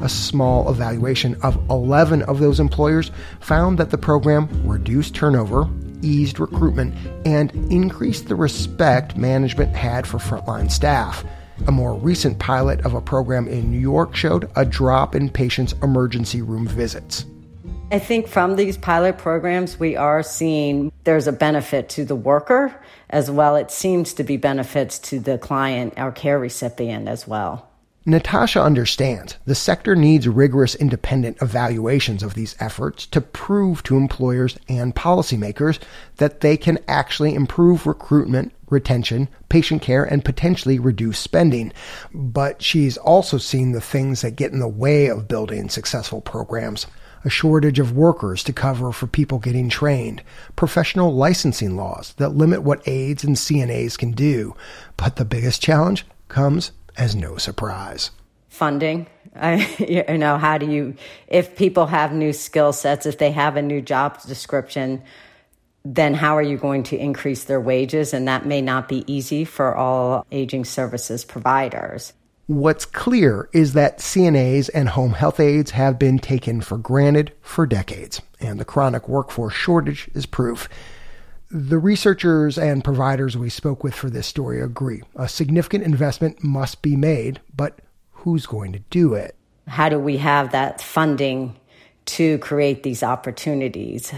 A 0.02 0.10
small 0.10 0.70
evaluation 0.70 1.36
of 1.42 1.56
11 1.70 2.24
of 2.24 2.40
those 2.40 2.60
employers 2.60 3.12
found 3.40 3.78
that 3.78 3.90
the 3.90 3.98
program 3.98 4.50
reduced 4.68 5.16
turnover, 5.16 5.70
eased 6.02 6.40
recruitment, 6.40 6.94
and 7.26 7.52
increased 7.72 8.28
the 8.28 8.36
respect 8.36 9.16
management 9.16 9.74
had 9.74 10.06
for 10.06 10.18
frontline 10.18 10.70
staff. 10.70 11.24
A 11.68 11.72
more 11.72 11.94
recent 11.94 12.40
pilot 12.40 12.86
of 12.86 12.94
a 12.94 13.02
program 13.02 13.48
in 13.48 13.72
New 13.72 13.80
York 13.80 14.16
showed 14.16 14.50
a 14.56 14.66
drop 14.66 15.16
in 15.16 15.30
patients' 15.30 15.74
emergency 15.84 16.42
room 16.42 16.68
visits. 16.68 17.26
I 17.92 18.00
think 18.00 18.28
from 18.28 18.56
these 18.56 18.76
pilot 18.76 19.20
programs, 19.20 19.80
we 19.80 19.96
are 19.96 20.24
seeing 20.24 20.92
there's 21.04 21.28
a 21.28 21.32
benefit 21.32 21.90
to 21.90 22.06
the 22.06 22.16
worker 22.16 22.74
as 23.12 23.30
well. 23.30 23.56
It 23.56 23.70
seems 23.70 24.14
to 24.16 24.24
be 24.24 24.36
benefits 24.36 24.98
to 25.00 25.20
the 25.20 25.38
client, 25.38 25.94
our 25.98 26.12
care 26.12 26.40
recipient 26.40 27.08
as 27.08 27.28
well. 27.28 27.70
Natasha 28.06 28.62
understands 28.62 29.38
the 29.46 29.56
sector 29.56 29.96
needs 29.96 30.28
rigorous 30.28 30.76
independent 30.76 31.42
evaluations 31.42 32.22
of 32.22 32.34
these 32.34 32.54
efforts 32.60 33.06
to 33.06 33.22
prove 33.22 33.82
to 33.84 33.96
employers 33.96 34.58
and 34.68 34.94
policymakers 34.94 35.80
that 36.18 36.42
they 36.42 36.58
can 36.58 36.80
actually 36.90 37.34
improve 37.34 37.88
recruitment, 37.88 38.52
retention, 38.70 39.30
patient 39.48 39.82
care, 39.82 40.04
and 40.04 40.26
potentially 40.26 40.80
reduce 40.80 41.18
spending. 41.18 41.72
But 42.14 42.62
she's 42.62 42.98
also 42.98 43.38
seen 43.38 43.72
the 43.72 43.80
things 43.80 44.20
that 44.20 44.36
get 44.36 44.52
in 44.52 44.60
the 44.60 44.68
way 44.68 45.08
of 45.08 45.30
building 45.30 45.70
successful 45.70 46.20
programs. 46.20 46.88
A 47.24 47.30
shortage 47.30 47.80
of 47.80 47.96
workers 47.96 48.44
to 48.44 48.52
cover 48.52 48.92
for 48.92 49.08
people 49.08 49.40
getting 49.40 49.70
trained, 49.70 50.22
professional 50.58 51.16
licensing 51.16 51.78
laws 51.78 52.14
that 52.18 52.36
limit 52.36 52.64
what 52.64 52.86
aides 52.86 53.24
and 53.24 53.38
CNAs 53.38 53.98
can 53.98 54.12
do. 54.12 54.58
But 54.98 55.16
the 55.16 55.24
biggest 55.24 55.62
challenge 55.62 56.06
comes 56.28 56.72
as 56.98 57.16
no 57.16 57.38
surprise. 57.38 58.12
Funding. 58.50 59.08
I, 59.36 59.66
you 60.10 60.18
know, 60.18 60.38
how 60.38 60.58
do 60.58 60.70
you, 60.70 60.96
if 61.28 61.56
people 61.56 61.88
have 61.88 62.14
new 62.14 62.34
skill 62.34 62.74
sets, 62.74 63.06
if 63.06 63.18
they 63.18 63.32
have 63.32 63.58
a 63.58 63.62
new 63.62 63.82
job 63.82 64.22
description, 64.24 65.04
then 65.86 66.14
how 66.14 66.38
are 66.38 66.42
you 66.42 66.58
going 66.58 66.84
to 66.84 66.98
increase 66.98 67.44
their 67.44 67.60
wages? 67.60 68.14
And 68.14 68.28
that 68.28 68.46
may 68.46 68.62
not 68.62 68.88
be 68.88 69.04
easy 69.12 69.44
for 69.44 69.76
all 69.76 70.26
aging 70.32 70.66
services 70.66 71.26
providers. 71.26 72.14
What's 72.48 72.86
clear 72.86 73.50
is 73.54 73.72
that 73.74 74.00
CNAs 74.00 74.70
and 74.74 74.90
home 74.90 75.14
health 75.14 75.40
aides 75.40 75.72
have 75.72 75.98
been 75.98 76.20
taken 76.20 76.60
for 76.60 76.78
granted 76.78 77.32
for 77.42 77.66
decades, 77.66 78.22
and 78.42 78.60
the 78.60 78.66
chronic 78.66 79.08
workforce 79.08 79.54
shortage 79.54 80.10
is 80.14 80.26
proof. 80.26 80.68
The 81.56 81.78
researchers 81.78 82.58
and 82.58 82.84
providers 82.84 83.38
we 83.38 83.52
spoke 83.52 83.84
with 83.84 83.94
for 83.94 84.10
this 84.10 84.26
story 84.26 84.60
agree. 84.60 85.04
A 85.16 85.30
significant 85.30 85.84
investment 85.84 86.44
must 86.44 86.82
be 86.82 86.96
made, 86.96 87.42
but 87.56 87.78
who's 88.12 88.48
going 88.48 88.74
to 88.74 88.80
do 88.90 89.14
it? 89.14 89.36
How 89.68 89.88
do 89.88 90.00
we 90.00 90.18
have 90.18 90.52
that 90.52 90.82
funding 90.82 91.56
to 92.06 92.40
create 92.40 92.82
these 92.82 93.04
opportunities? 93.04 94.12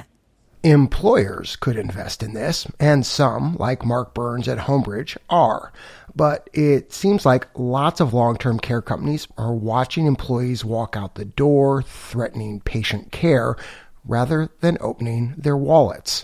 Employers 0.64 1.58
could 1.58 1.76
invest 1.76 2.24
in 2.24 2.36
this, 2.36 2.68
and 2.80 3.06
some, 3.06 3.58
like 3.58 3.84
Mark 3.84 4.14
Burns 4.14 4.48
at 4.48 4.60
Homebridge, 4.60 5.18
are. 5.30 5.74
But 6.16 6.50
it 6.54 6.94
seems 6.94 7.26
like 7.26 7.50
lots 7.54 8.00
of 8.00 8.14
long 8.14 8.38
term 8.38 8.62
care 8.62 8.82
companies 8.82 9.28
are 9.38 9.54
watching 9.54 10.06
employees 10.06 10.64
walk 10.64 10.96
out 10.96 11.16
the 11.16 11.26
door, 11.26 11.82
threatening 11.82 12.62
patient 12.62 13.12
care, 13.12 13.58
rather 14.06 14.50
than 14.62 14.78
opening 14.80 15.34
their 15.38 15.58
wallets. 15.58 16.24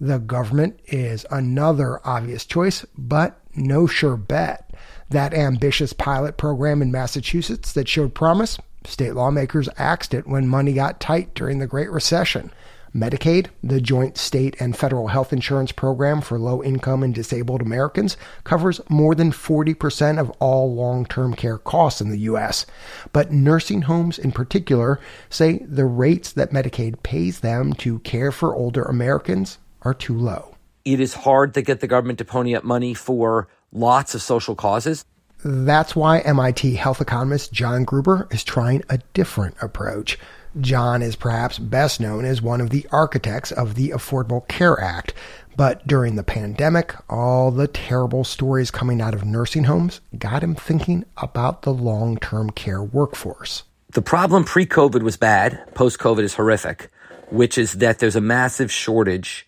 The 0.00 0.18
government 0.18 0.78
is 0.86 1.26
another 1.30 2.00
obvious 2.04 2.46
choice, 2.46 2.86
but 2.96 3.40
no 3.54 3.86
sure 3.88 4.16
bet. 4.16 4.70
That 5.10 5.34
ambitious 5.34 5.92
pilot 5.92 6.36
program 6.36 6.82
in 6.82 6.92
Massachusetts 6.92 7.72
that 7.72 7.88
showed 7.88 8.14
promise, 8.14 8.58
state 8.84 9.14
lawmakers 9.14 9.68
axed 9.76 10.14
it 10.14 10.28
when 10.28 10.46
money 10.46 10.72
got 10.72 11.00
tight 11.00 11.34
during 11.34 11.58
the 11.58 11.66
Great 11.66 11.90
Recession. 11.90 12.52
Medicaid, 12.94 13.48
the 13.62 13.80
joint 13.80 14.16
state 14.16 14.56
and 14.60 14.76
federal 14.76 15.08
health 15.08 15.32
insurance 15.32 15.72
program 15.72 16.20
for 16.20 16.38
low 16.38 16.62
income 16.62 17.02
and 17.02 17.14
disabled 17.14 17.60
Americans, 17.60 18.16
covers 18.44 18.80
more 18.88 19.14
than 19.14 19.32
40% 19.32 20.18
of 20.18 20.30
all 20.38 20.74
long 20.74 21.04
term 21.06 21.34
care 21.34 21.58
costs 21.58 22.00
in 22.00 22.08
the 22.08 22.20
U.S. 22.20 22.66
But 23.12 23.32
nursing 23.32 23.82
homes 23.82 24.18
in 24.18 24.32
particular 24.32 25.00
say 25.28 25.58
the 25.58 25.84
rates 25.84 26.32
that 26.32 26.52
Medicaid 26.52 27.02
pays 27.02 27.40
them 27.40 27.72
to 27.74 27.98
care 28.00 28.32
for 28.32 28.54
older 28.54 28.84
Americans 28.84 29.58
are 29.82 29.94
too 29.94 30.16
low. 30.16 30.56
It 30.84 31.00
is 31.00 31.14
hard 31.14 31.54
to 31.54 31.62
get 31.62 31.80
the 31.80 31.86
government 31.86 32.18
to 32.18 32.24
pony 32.24 32.54
up 32.54 32.64
money 32.64 32.94
for 32.94 33.48
lots 33.72 34.14
of 34.14 34.22
social 34.22 34.54
causes. 34.54 35.04
That's 35.44 35.94
why 35.94 36.18
MIT 36.20 36.74
health 36.74 37.00
economist 37.00 37.52
John 37.52 37.84
Gruber 37.84 38.26
is 38.30 38.42
trying 38.42 38.82
a 38.88 38.98
different 39.12 39.54
approach. 39.62 40.18
John 40.60 41.02
is 41.02 41.14
perhaps 41.14 41.58
best 41.58 42.00
known 42.00 42.24
as 42.24 42.42
one 42.42 42.60
of 42.60 42.70
the 42.70 42.86
architects 42.90 43.52
of 43.52 43.74
the 43.74 43.90
Affordable 43.90 44.46
Care 44.48 44.80
Act. 44.80 45.14
But 45.56 45.86
during 45.86 46.16
the 46.16 46.22
pandemic, 46.22 46.94
all 47.08 47.50
the 47.50 47.66
terrible 47.66 48.24
stories 48.24 48.70
coming 48.70 49.00
out 49.00 49.14
of 49.14 49.24
nursing 49.24 49.64
homes 49.64 50.00
got 50.16 50.42
him 50.42 50.54
thinking 50.54 51.04
about 51.16 51.62
the 51.62 51.72
long 51.72 52.16
term 52.16 52.50
care 52.50 52.82
workforce. 52.82 53.64
The 53.92 54.02
problem 54.02 54.44
pre 54.44 54.66
COVID 54.66 55.02
was 55.02 55.16
bad, 55.16 55.74
post 55.74 55.98
COVID 55.98 56.22
is 56.22 56.34
horrific, 56.34 56.90
which 57.30 57.58
is 57.58 57.74
that 57.74 57.98
there's 57.98 58.16
a 58.16 58.20
massive 58.20 58.70
shortage 58.70 59.47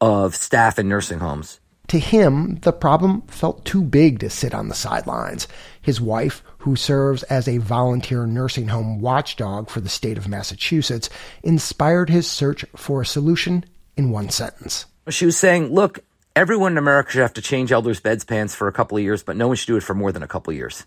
of 0.00 0.34
staff 0.34 0.78
in 0.78 0.88
nursing 0.88 1.18
homes. 1.18 1.60
To 1.88 1.98
him, 1.98 2.60
the 2.62 2.72
problem 2.72 3.22
felt 3.22 3.64
too 3.64 3.82
big 3.82 4.20
to 4.20 4.30
sit 4.30 4.54
on 4.54 4.68
the 4.68 4.76
sidelines. 4.76 5.48
His 5.82 6.00
wife, 6.00 6.42
who 6.58 6.76
serves 6.76 7.24
as 7.24 7.48
a 7.48 7.58
volunteer 7.58 8.26
nursing 8.26 8.68
home 8.68 9.00
watchdog 9.00 9.68
for 9.68 9.80
the 9.80 9.88
state 9.88 10.16
of 10.16 10.28
Massachusetts, 10.28 11.10
inspired 11.42 12.08
his 12.08 12.30
search 12.30 12.64
for 12.76 13.02
a 13.02 13.06
solution 13.06 13.64
in 13.96 14.10
one 14.10 14.28
sentence. 14.28 14.86
She 15.08 15.26
was 15.26 15.36
saying, 15.36 15.74
Look, 15.74 15.98
everyone 16.36 16.72
in 16.72 16.78
America 16.78 17.10
should 17.10 17.22
have 17.22 17.34
to 17.34 17.42
change 17.42 17.72
elders' 17.72 17.98
beds 17.98 18.22
pans 18.22 18.54
for 18.54 18.68
a 18.68 18.72
couple 18.72 18.96
of 18.96 19.02
years, 19.02 19.24
but 19.24 19.36
no 19.36 19.48
one 19.48 19.56
should 19.56 19.66
do 19.66 19.76
it 19.76 19.82
for 19.82 19.94
more 19.94 20.12
than 20.12 20.22
a 20.22 20.28
couple 20.28 20.52
of 20.52 20.56
years. 20.56 20.86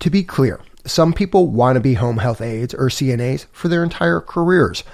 To 0.00 0.10
be 0.10 0.22
clear, 0.22 0.60
some 0.84 1.12
people 1.12 1.48
want 1.48 1.74
to 1.74 1.80
be 1.80 1.94
home 1.94 2.18
health 2.18 2.40
aides 2.40 2.74
or 2.74 2.88
CNAs 2.88 3.46
for 3.50 3.66
their 3.68 3.82
entire 3.82 4.20
careers. 4.20 4.84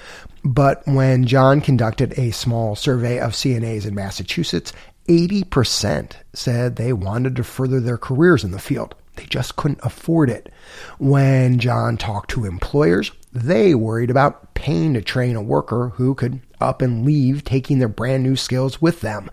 But 0.44 0.82
when 0.86 1.24
John 1.24 1.60
conducted 1.60 2.18
a 2.18 2.32
small 2.32 2.74
survey 2.74 3.18
of 3.18 3.32
CNAs 3.32 3.86
in 3.86 3.94
Massachusetts, 3.94 4.72
80% 5.08 6.12
said 6.32 6.76
they 6.76 6.92
wanted 6.92 7.36
to 7.36 7.44
further 7.44 7.80
their 7.80 7.98
careers 7.98 8.44
in 8.44 8.50
the 8.50 8.58
field. 8.58 8.94
They 9.16 9.24
just 9.24 9.56
couldn't 9.56 9.80
afford 9.82 10.30
it. 10.30 10.52
When 10.98 11.58
John 11.58 11.96
talked 11.96 12.30
to 12.30 12.44
employers, 12.44 13.12
they 13.32 13.74
worried 13.74 14.10
about 14.10 14.54
paying 14.54 14.94
to 14.94 15.02
train 15.02 15.36
a 15.36 15.42
worker 15.42 15.90
who 15.96 16.14
could 16.14 16.40
up 16.60 16.80
and 16.80 17.04
leave 17.04 17.44
taking 17.44 17.78
their 17.78 17.88
brand 17.88 18.22
new 18.22 18.36
skills 18.36 18.80
with 18.80 19.00
them. 19.00 19.30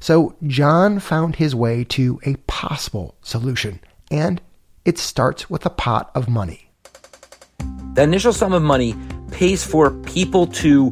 So 0.00 0.34
John 0.46 0.98
found 0.98 1.36
his 1.36 1.54
way 1.54 1.84
to 1.84 2.20
a 2.24 2.34
possible 2.46 3.14
solution, 3.22 3.80
and 4.10 4.40
it 4.84 4.98
starts 4.98 5.48
with 5.48 5.64
a 5.64 5.70
pot 5.70 6.10
of 6.14 6.28
money. 6.28 6.68
The 7.94 8.02
initial 8.02 8.32
sum 8.32 8.52
of 8.52 8.62
money 8.62 8.96
pays 9.32 9.64
for 9.64 9.90
people 9.90 10.46
to 10.46 10.90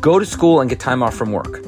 go 0.00 0.18
to 0.18 0.26
school 0.26 0.60
and 0.60 0.68
get 0.68 0.80
time 0.80 1.02
off 1.02 1.14
from 1.14 1.32
work. 1.32 1.64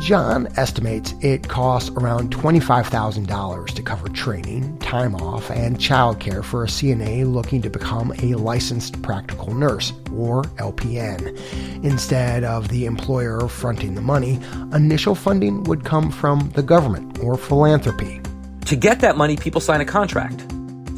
John 0.00 0.48
estimates 0.56 1.14
it 1.22 1.48
costs 1.48 1.90
around 1.90 2.30
$25,000 2.30 3.66
to 3.68 3.82
cover 3.82 4.08
training, 4.08 4.78
time 4.78 5.14
off, 5.14 5.50
and 5.50 5.78
childcare 5.78 6.44
for 6.44 6.64
a 6.64 6.66
CNA 6.66 7.32
looking 7.32 7.62
to 7.62 7.70
become 7.70 8.12
a 8.22 8.34
licensed 8.34 9.00
practical 9.02 9.54
nurse, 9.54 9.92
or 10.14 10.42
LPN. 10.58 11.38
Instead 11.84 12.44
of 12.44 12.68
the 12.68 12.84
employer 12.84 13.48
fronting 13.48 13.94
the 13.94 14.02
money, 14.02 14.38
initial 14.74 15.14
funding 15.14 15.64
would 15.64 15.84
come 15.84 16.10
from 16.10 16.50
the 16.50 16.62
government 16.62 17.18
or 17.20 17.36
philanthropy. 17.36 18.20
To 18.66 18.76
get 18.76 19.00
that 19.00 19.16
money, 19.16 19.36
people 19.36 19.60
sign 19.60 19.80
a 19.80 19.86
contract 19.86 20.44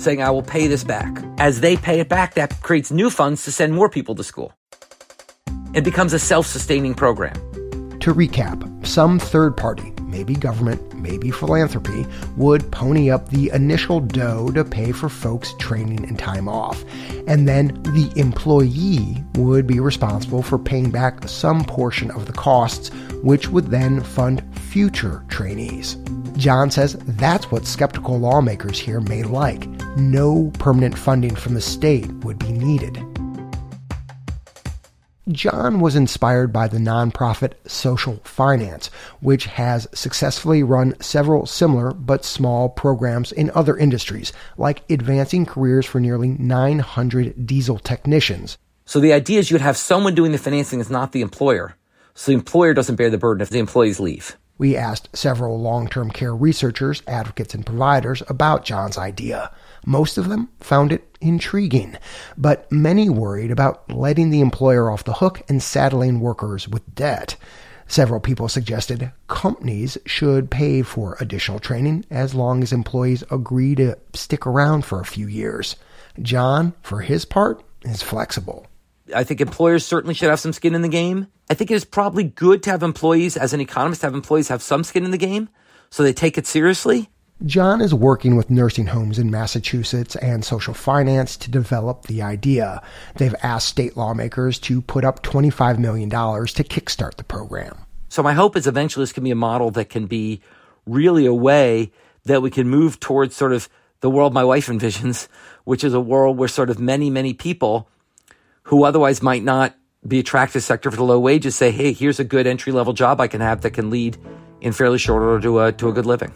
saying, 0.00 0.22
I 0.22 0.30
will 0.30 0.42
pay 0.42 0.66
this 0.66 0.84
back. 0.84 1.22
As 1.38 1.60
they 1.60 1.76
pay 1.76 2.00
it 2.00 2.08
back, 2.08 2.34
that 2.34 2.60
creates 2.62 2.90
new 2.90 3.10
funds 3.10 3.44
to 3.44 3.52
send 3.52 3.74
more 3.74 3.88
people 3.88 4.14
to 4.14 4.24
school. 4.24 4.52
It 5.72 5.84
becomes 5.84 6.12
a 6.12 6.18
self 6.18 6.46
sustaining 6.46 6.94
program. 6.94 7.34
To 8.00 8.14
recap, 8.14 8.86
some 8.86 9.18
third 9.18 9.56
party, 9.56 9.92
maybe 10.00 10.34
government, 10.34 10.94
maybe 10.94 11.30
philanthropy, 11.30 12.06
would 12.36 12.72
pony 12.72 13.10
up 13.10 13.28
the 13.28 13.50
initial 13.50 14.00
dough 14.00 14.50
to 14.54 14.64
pay 14.64 14.90
for 14.92 15.08
folks' 15.08 15.54
training 15.58 16.06
and 16.06 16.18
time 16.18 16.48
off. 16.48 16.82
And 17.28 17.46
then 17.46 17.68
the 17.82 18.10
employee 18.16 19.22
would 19.34 19.66
be 19.66 19.80
responsible 19.80 20.42
for 20.42 20.58
paying 20.58 20.90
back 20.90 21.28
some 21.28 21.64
portion 21.64 22.10
of 22.10 22.26
the 22.26 22.32
costs, 22.32 22.88
which 23.22 23.48
would 23.48 23.66
then 23.66 24.02
fund 24.02 24.42
future 24.58 25.22
trainees. 25.28 25.96
John 26.36 26.70
says 26.70 26.94
that's 27.06 27.50
what 27.50 27.66
skeptical 27.66 28.18
lawmakers 28.18 28.78
here 28.78 29.00
may 29.00 29.22
like. 29.24 29.68
No 29.96 30.52
permanent 30.58 30.96
funding 30.96 31.34
from 31.34 31.54
the 31.54 31.60
state 31.60 32.10
would 32.24 32.38
be 32.38 32.52
needed. 32.52 32.96
John 35.32 35.80
was 35.80 35.96
inspired 35.96 36.52
by 36.52 36.68
the 36.68 36.78
nonprofit 36.78 37.52
Social 37.66 38.20
Finance, 38.24 38.88
which 39.20 39.46
has 39.46 39.88
successfully 39.92 40.62
run 40.62 40.94
several 41.00 41.46
similar 41.46 41.92
but 41.92 42.24
small 42.24 42.68
programs 42.68 43.32
in 43.32 43.50
other 43.54 43.76
industries, 43.76 44.32
like 44.56 44.88
advancing 44.90 45.44
careers 45.44 45.86
for 45.86 46.00
nearly 46.00 46.30
900 46.30 47.46
diesel 47.46 47.78
technicians. 47.78 48.58
So 48.86 48.98
the 48.98 49.12
idea 49.12 49.38
is 49.40 49.50
you'd 49.50 49.60
have 49.60 49.76
someone 49.76 50.14
doing 50.14 50.32
the 50.32 50.38
financing 50.38 50.80
is 50.80 50.90
not 50.90 51.12
the 51.12 51.20
employer. 51.20 51.76
So 52.14 52.32
the 52.32 52.38
employer 52.38 52.74
doesn't 52.74 52.96
bear 52.96 53.10
the 53.10 53.18
burden 53.18 53.42
if 53.42 53.50
the 53.50 53.58
employees 53.58 54.00
leave. 54.00 54.36
We 54.60 54.76
asked 54.76 55.16
several 55.16 55.58
long 55.58 55.88
term 55.88 56.10
care 56.10 56.36
researchers, 56.36 57.02
advocates, 57.06 57.54
and 57.54 57.64
providers 57.64 58.22
about 58.28 58.62
John's 58.62 58.98
idea. 58.98 59.50
Most 59.86 60.18
of 60.18 60.28
them 60.28 60.50
found 60.60 60.92
it 60.92 61.16
intriguing, 61.22 61.96
but 62.36 62.70
many 62.70 63.08
worried 63.08 63.50
about 63.50 63.90
letting 63.90 64.28
the 64.28 64.42
employer 64.42 64.90
off 64.90 65.04
the 65.04 65.14
hook 65.14 65.40
and 65.48 65.62
saddling 65.62 66.20
workers 66.20 66.68
with 66.68 66.94
debt. 66.94 67.36
Several 67.86 68.20
people 68.20 68.50
suggested 68.50 69.10
companies 69.28 69.96
should 70.04 70.50
pay 70.50 70.82
for 70.82 71.16
additional 71.20 71.58
training 71.58 72.04
as 72.10 72.34
long 72.34 72.62
as 72.62 72.70
employees 72.70 73.24
agree 73.30 73.74
to 73.76 73.96
stick 74.12 74.46
around 74.46 74.84
for 74.84 75.00
a 75.00 75.06
few 75.06 75.26
years. 75.26 75.76
John, 76.20 76.74
for 76.82 77.00
his 77.00 77.24
part, 77.24 77.64
is 77.80 78.02
flexible. 78.02 78.66
I 79.14 79.24
think 79.24 79.40
employers 79.40 79.84
certainly 79.84 80.14
should 80.14 80.30
have 80.30 80.40
some 80.40 80.52
skin 80.52 80.74
in 80.74 80.82
the 80.82 80.88
game. 80.88 81.26
I 81.48 81.54
think 81.54 81.70
it 81.70 81.74
is 81.74 81.84
probably 81.84 82.24
good 82.24 82.62
to 82.64 82.70
have 82.70 82.82
employees, 82.82 83.36
as 83.36 83.52
an 83.52 83.60
economist, 83.60 84.02
have 84.02 84.14
employees 84.14 84.48
have 84.48 84.62
some 84.62 84.84
skin 84.84 85.04
in 85.04 85.10
the 85.10 85.18
game 85.18 85.48
so 85.90 86.02
they 86.02 86.12
take 86.12 86.38
it 86.38 86.46
seriously. 86.46 87.10
John 87.44 87.80
is 87.80 87.94
working 87.94 88.36
with 88.36 88.50
nursing 88.50 88.86
homes 88.86 89.18
in 89.18 89.30
Massachusetts 89.30 90.14
and 90.16 90.44
social 90.44 90.74
finance 90.74 91.36
to 91.38 91.50
develop 91.50 92.06
the 92.06 92.22
idea. 92.22 92.82
They've 93.16 93.34
asked 93.42 93.68
state 93.68 93.96
lawmakers 93.96 94.58
to 94.60 94.82
put 94.82 95.04
up 95.04 95.22
$25 95.22 95.78
million 95.78 96.10
to 96.10 96.16
kickstart 96.16 97.16
the 97.16 97.24
program. 97.24 97.78
So 98.08 98.22
my 98.22 98.34
hope 98.34 98.56
is 98.56 98.66
eventually 98.66 99.04
this 99.04 99.12
can 99.12 99.24
be 99.24 99.30
a 99.30 99.36
model 99.36 99.70
that 99.72 99.88
can 99.88 100.06
be 100.06 100.42
really 100.86 101.24
a 101.24 101.34
way 101.34 101.92
that 102.24 102.42
we 102.42 102.50
can 102.50 102.68
move 102.68 103.00
towards 103.00 103.34
sort 103.34 103.52
of 103.52 103.68
the 104.00 104.10
world 104.10 104.34
my 104.34 104.44
wife 104.44 104.66
envisions, 104.66 105.28
which 105.64 105.82
is 105.82 105.94
a 105.94 106.00
world 106.00 106.36
where 106.36 106.48
sort 106.48 106.68
of 106.68 106.78
many, 106.78 107.08
many 107.08 107.32
people 107.32 107.88
who 108.64 108.84
otherwise 108.84 109.22
might 109.22 109.42
not 109.42 109.74
be 110.06 110.18
attractive 110.18 110.62
sector 110.62 110.90
for 110.90 110.96
the 110.96 111.04
low 111.04 111.18
wages 111.18 111.54
say, 111.54 111.70
hey, 111.70 111.92
here's 111.92 112.20
a 112.20 112.24
good 112.24 112.46
entry 112.46 112.72
level 112.72 112.92
job 112.92 113.20
I 113.20 113.28
can 113.28 113.40
have 113.40 113.60
that 113.62 113.72
can 113.72 113.90
lead 113.90 114.16
in 114.60 114.72
fairly 114.72 114.98
short 114.98 115.22
order 115.22 115.40
to 115.40 115.60
a, 115.60 115.72
to 115.72 115.88
a 115.88 115.92
good 115.92 116.06
living. 116.06 116.32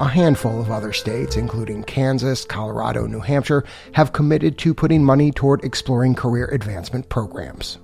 A 0.00 0.06
handful 0.06 0.60
of 0.60 0.70
other 0.70 0.92
states, 0.92 1.36
including 1.36 1.82
Kansas, 1.82 2.44
Colorado, 2.44 3.06
New 3.06 3.18
Hampshire, 3.18 3.64
have 3.94 4.12
committed 4.12 4.56
to 4.58 4.72
putting 4.72 5.04
money 5.04 5.32
toward 5.32 5.64
exploring 5.64 6.14
career 6.14 6.46
advancement 6.46 7.08
programs. 7.08 7.78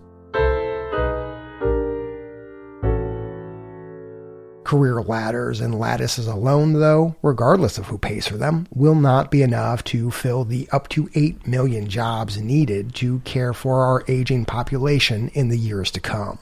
Career 4.64 5.02
ladders 5.02 5.60
and 5.60 5.78
lattices 5.78 6.26
alone, 6.26 6.72
though, 6.74 7.14
regardless 7.22 7.78
of 7.78 7.86
who 7.86 7.98
pays 7.98 8.26
for 8.26 8.36
them, 8.36 8.66
will 8.74 8.94
not 8.94 9.30
be 9.30 9.42
enough 9.42 9.84
to 9.84 10.10
fill 10.10 10.44
the 10.44 10.68
up 10.72 10.88
to 10.88 11.08
8 11.14 11.46
million 11.46 11.86
jobs 11.86 12.38
needed 12.38 12.94
to 12.96 13.20
care 13.20 13.52
for 13.52 13.84
our 13.84 14.02
aging 14.08 14.46
population 14.46 15.28
in 15.28 15.48
the 15.48 15.58
years 15.58 15.90
to 15.92 16.00
come 16.00 16.38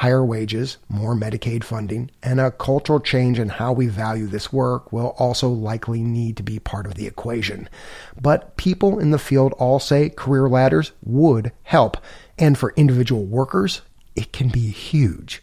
higher 0.00 0.24
wages, 0.24 0.78
more 0.88 1.14
Medicaid 1.14 1.62
funding, 1.62 2.10
and 2.22 2.40
a 2.40 2.50
cultural 2.50 2.98
change 2.98 3.38
in 3.38 3.50
how 3.50 3.70
we 3.70 3.86
value 3.86 4.26
this 4.26 4.50
work 4.50 4.90
will 4.90 5.14
also 5.18 5.46
likely 5.46 6.00
need 6.00 6.38
to 6.38 6.42
be 6.42 6.58
part 6.58 6.86
of 6.86 6.94
the 6.94 7.06
equation. 7.06 7.68
But 8.18 8.56
people 8.56 8.98
in 8.98 9.10
the 9.10 9.18
field 9.18 9.52
all 9.58 9.78
say 9.78 10.08
career 10.08 10.48
ladders 10.48 10.92
would 11.02 11.52
help, 11.64 11.98
and 12.38 12.56
for 12.56 12.72
individual 12.76 13.26
workers, 13.26 13.82
it 14.16 14.32
can 14.32 14.48
be 14.48 14.70
huge. 14.70 15.42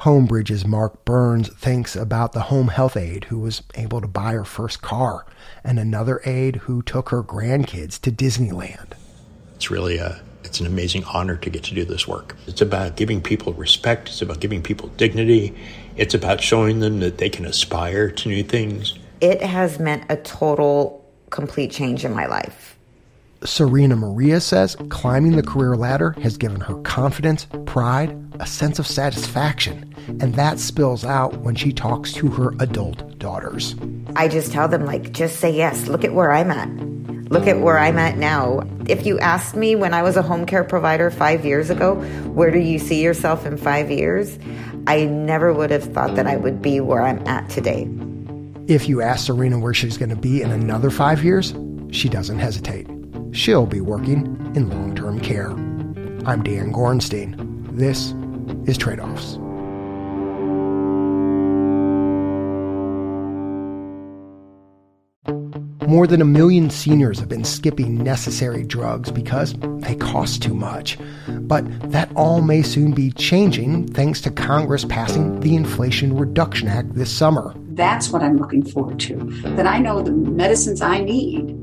Homebridge's 0.00 0.66
Mark 0.66 1.04
Burns 1.04 1.50
thinks 1.50 1.94
about 1.94 2.32
the 2.32 2.44
home 2.44 2.68
health 2.68 2.96
aide 2.96 3.24
who 3.24 3.38
was 3.38 3.62
able 3.74 4.00
to 4.00 4.08
buy 4.08 4.32
her 4.32 4.46
first 4.46 4.80
car, 4.80 5.26
and 5.62 5.78
another 5.78 6.22
aide 6.24 6.56
who 6.56 6.80
took 6.80 7.10
her 7.10 7.22
grandkids 7.22 8.00
to 8.00 8.10
Disneyland. 8.10 8.92
It's 9.54 9.70
really 9.70 9.98
a 9.98 10.22
it's 10.42 10.58
an 10.58 10.66
amazing 10.66 11.04
honor 11.04 11.36
to 11.36 11.50
get 11.50 11.64
to 11.64 11.74
do 11.74 11.84
this 11.84 12.08
work. 12.08 12.34
It's 12.46 12.62
about 12.62 12.96
giving 12.96 13.20
people 13.20 13.52
respect, 13.52 14.08
it's 14.08 14.22
about 14.22 14.40
giving 14.40 14.62
people 14.62 14.88
dignity, 14.96 15.54
it's 15.98 16.14
about 16.14 16.40
showing 16.40 16.80
them 16.80 17.00
that 17.00 17.18
they 17.18 17.28
can 17.28 17.44
aspire 17.44 18.10
to 18.10 18.28
new 18.30 18.42
things. 18.42 18.98
It 19.20 19.42
has 19.42 19.78
meant 19.78 20.04
a 20.08 20.16
total, 20.16 21.06
complete 21.28 21.72
change 21.72 22.06
in 22.06 22.14
my 22.14 22.24
life. 22.24 22.78
Serena 23.44 23.96
Maria 23.96 24.38
says 24.40 24.76
climbing 24.90 25.36
the 25.36 25.42
career 25.42 25.74
ladder 25.74 26.12
has 26.22 26.36
given 26.36 26.60
her 26.60 26.74
confidence, 26.82 27.46
pride, 27.64 28.14
a 28.38 28.46
sense 28.46 28.78
of 28.78 28.86
satisfaction, 28.86 29.94
and 30.20 30.34
that 30.34 30.58
spills 30.58 31.04
out 31.06 31.38
when 31.38 31.54
she 31.54 31.72
talks 31.72 32.12
to 32.12 32.28
her 32.28 32.52
adult 32.60 33.18
daughters. 33.18 33.74
I 34.14 34.28
just 34.28 34.52
tell 34.52 34.68
them, 34.68 34.84
like, 34.84 35.12
just 35.12 35.40
say 35.40 35.50
yes. 35.50 35.86
Look 35.88 36.04
at 36.04 36.12
where 36.12 36.32
I'm 36.32 36.50
at. 36.50 36.68
Look 37.30 37.46
at 37.46 37.60
where 37.60 37.78
I'm 37.78 37.98
at 37.98 38.18
now. 38.18 38.60
If 38.88 39.06
you 39.06 39.18
asked 39.20 39.54
me 39.54 39.74
when 39.74 39.94
I 39.94 40.02
was 40.02 40.16
a 40.16 40.22
home 40.22 40.44
care 40.44 40.64
provider 40.64 41.10
five 41.10 41.46
years 41.46 41.70
ago, 41.70 41.94
where 42.34 42.50
do 42.50 42.58
you 42.58 42.78
see 42.78 43.02
yourself 43.02 43.46
in 43.46 43.56
five 43.56 43.90
years? 43.90 44.38
I 44.86 45.04
never 45.04 45.52
would 45.54 45.70
have 45.70 45.84
thought 45.84 46.14
that 46.16 46.26
I 46.26 46.36
would 46.36 46.60
be 46.60 46.80
where 46.80 47.02
I'm 47.02 47.26
at 47.26 47.48
today. 47.48 47.88
If 48.66 48.88
you 48.88 49.00
ask 49.00 49.26
Serena 49.26 49.58
where 49.58 49.74
she's 49.74 49.96
going 49.96 50.10
to 50.10 50.16
be 50.16 50.42
in 50.42 50.50
another 50.50 50.90
five 50.90 51.24
years, 51.24 51.54
she 51.90 52.08
doesn't 52.08 52.38
hesitate. 52.38 52.86
She'll 53.32 53.66
be 53.66 53.80
working 53.80 54.52
in 54.56 54.68
long 54.68 54.94
term 54.94 55.20
care. 55.20 55.50
I'm 56.26 56.42
Dan 56.42 56.72
Gorenstein. 56.72 57.76
This 57.76 58.12
is 58.68 58.76
Trade 58.76 58.98
Offs. 59.00 59.38
More 65.86 66.06
than 66.06 66.20
a 66.22 66.24
million 66.24 66.70
seniors 66.70 67.18
have 67.18 67.28
been 67.28 67.44
skipping 67.44 67.96
necessary 67.98 68.64
drugs 68.64 69.10
because 69.10 69.54
they 69.78 69.96
cost 69.96 70.40
too 70.40 70.54
much. 70.54 70.96
But 71.28 71.64
that 71.90 72.12
all 72.14 72.42
may 72.42 72.62
soon 72.62 72.92
be 72.92 73.10
changing 73.12 73.88
thanks 73.88 74.20
to 74.20 74.30
Congress 74.30 74.84
passing 74.84 75.40
the 75.40 75.56
Inflation 75.56 76.16
Reduction 76.16 76.68
Act 76.68 76.94
this 76.94 77.10
summer. 77.10 77.54
That's 77.70 78.10
what 78.10 78.22
I'm 78.22 78.36
looking 78.36 78.64
forward 78.64 79.00
to. 79.00 79.16
That 79.56 79.66
I 79.66 79.78
know 79.78 80.00
the 80.00 80.12
medicines 80.12 80.80
I 80.80 81.00
need 81.00 81.59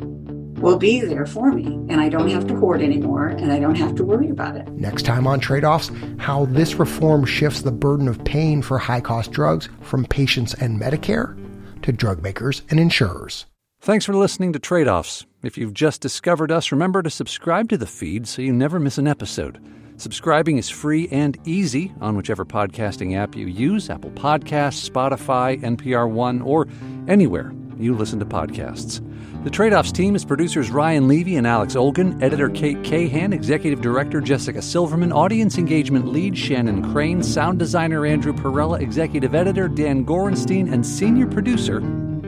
will 0.59 0.77
be 0.77 1.01
there 1.01 1.25
for 1.25 1.51
me 1.51 1.65
and 1.65 2.01
I 2.01 2.09
don't 2.09 2.29
have 2.29 2.47
to 2.47 2.55
hoard 2.55 2.81
anymore 2.81 3.27
and 3.27 3.51
I 3.51 3.59
don't 3.59 3.75
have 3.75 3.95
to 3.95 4.03
worry 4.03 4.29
about 4.29 4.55
it. 4.55 4.67
Next 4.69 5.03
time 5.03 5.27
on 5.27 5.39
Trade 5.39 5.63
Offs, 5.63 5.91
how 6.17 6.45
this 6.45 6.75
reform 6.75 7.25
shifts 7.25 7.61
the 7.61 7.71
burden 7.71 8.07
of 8.07 8.23
paying 8.25 8.61
for 8.61 8.77
high 8.77 9.01
cost 9.01 9.31
drugs 9.31 9.69
from 9.81 10.05
patients 10.05 10.53
and 10.55 10.79
Medicare 10.79 11.37
to 11.83 11.91
drug 11.91 12.21
makers 12.21 12.63
and 12.69 12.79
insurers. 12.79 13.45
Thanks 13.81 14.05
for 14.05 14.15
listening 14.15 14.53
to 14.53 14.59
Trade 14.59 14.87
Offs. 14.87 15.25
If 15.43 15.57
you've 15.57 15.73
just 15.73 16.01
discovered 16.01 16.51
us, 16.51 16.71
remember 16.71 17.03
to 17.03 17.09
subscribe 17.09 17.69
to 17.69 17.77
the 17.77 17.85
feed 17.85 18.27
so 18.27 18.41
you 18.41 18.51
never 18.51 18.79
miss 18.79 18.97
an 18.97 19.07
episode. 19.07 19.63
Subscribing 19.97 20.57
is 20.57 20.69
free 20.69 21.07
and 21.11 21.37
easy 21.45 21.93
on 22.01 22.15
whichever 22.15 22.45
podcasting 22.45 23.15
app 23.15 23.35
you 23.35 23.47
use 23.47 23.89
Apple 23.89 24.11
Podcasts, 24.11 24.87
Spotify, 24.87 25.59
NPR 25.61 26.09
One, 26.09 26.41
or 26.41 26.67
anywhere 27.07 27.51
you 27.79 27.95
listen 27.95 28.19
to 28.19 28.25
podcasts. 28.25 29.01
The 29.43 29.49
Trade 29.49 29.73
Offs 29.73 29.91
team 29.91 30.15
is 30.15 30.25
producers 30.25 30.71
Ryan 30.71 31.07
Levy 31.07 31.37
and 31.37 31.47
Alex 31.47 31.75
Olgin, 31.75 32.21
editor 32.21 32.49
Kate 32.49 32.83
Cahan, 32.83 33.33
executive 33.33 33.81
director 33.81 34.19
Jessica 34.19 34.61
Silverman, 34.61 35.11
audience 35.11 35.57
engagement 35.57 36.07
lead 36.07 36.37
Shannon 36.37 36.91
Crane, 36.91 37.23
sound 37.23 37.59
designer 37.59 38.05
Andrew 38.05 38.33
Perella, 38.33 38.81
executive 38.81 39.35
editor 39.35 39.67
Dan 39.67 40.05
Gorenstein, 40.05 40.71
and 40.71 40.85
senior 40.85 41.27
producer 41.27 41.81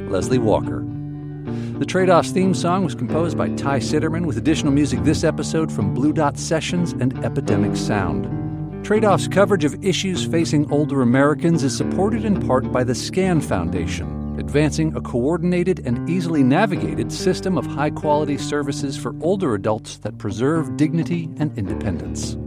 Leslie 0.09 0.37
Walker. 0.37 0.85
The 1.79 1.85
Trade 1.85 2.09
Offs 2.09 2.31
theme 2.31 2.53
song 2.53 2.83
was 2.83 2.93
composed 2.93 3.37
by 3.37 3.49
Ty 3.55 3.79
Citerman 3.79 4.25
with 4.25 4.37
additional 4.37 4.73
music 4.73 5.03
this 5.03 5.23
episode 5.23 5.71
from 5.71 5.93
Blue 5.93 6.13
Dot 6.13 6.37
Sessions 6.37 6.91
and 6.91 7.17
Epidemic 7.25 7.75
Sound. 7.75 8.85
Trade 8.85 9.05
Offs 9.05 9.27
coverage 9.27 9.65
of 9.65 9.83
issues 9.83 10.25
facing 10.25 10.71
older 10.71 11.01
Americans 11.01 11.63
is 11.63 11.75
supported 11.75 12.25
in 12.25 12.45
part 12.47 12.71
by 12.71 12.83
the 12.83 12.95
SCAN 12.95 13.39
Foundation, 13.41 14.18
advancing 14.39 14.95
a 14.95 15.01
coordinated 15.01 15.85
and 15.85 16.09
easily 16.09 16.41
navigated 16.41 17.11
system 17.11 17.57
of 17.57 17.65
high 17.65 17.89
quality 17.89 18.37
services 18.37 18.97
for 18.97 19.13
older 19.21 19.53
adults 19.53 19.97
that 19.99 20.17
preserve 20.17 20.77
dignity 20.77 21.29
and 21.37 21.55
independence. 21.57 22.37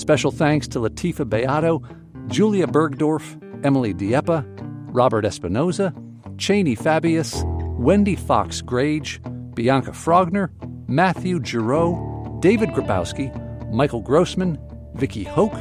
Special 0.00 0.30
thanks 0.30 0.68
to 0.68 0.78
Latifa 0.78 1.28
Beato, 1.28 1.82
Julia 2.28 2.66
Bergdorf, 2.66 3.36
Emily 3.64 3.92
Dieppe, 3.92 4.44
Robert 4.92 5.24
Espinoza, 5.24 5.92
Cheney 6.38 6.76
Fabius, 6.76 7.42
Wendy 7.78 8.16
Fox 8.16 8.62
Grage, 8.62 9.20
Bianca 9.54 9.90
Frogner, 9.90 10.50
Matthew 10.88 11.42
Giroux, 11.44 12.38
David 12.40 12.70
Grabowski, 12.70 13.30
Michael 13.72 14.00
Grossman, 14.00 14.58
Vicky 14.94 15.24
Hoke, 15.24 15.54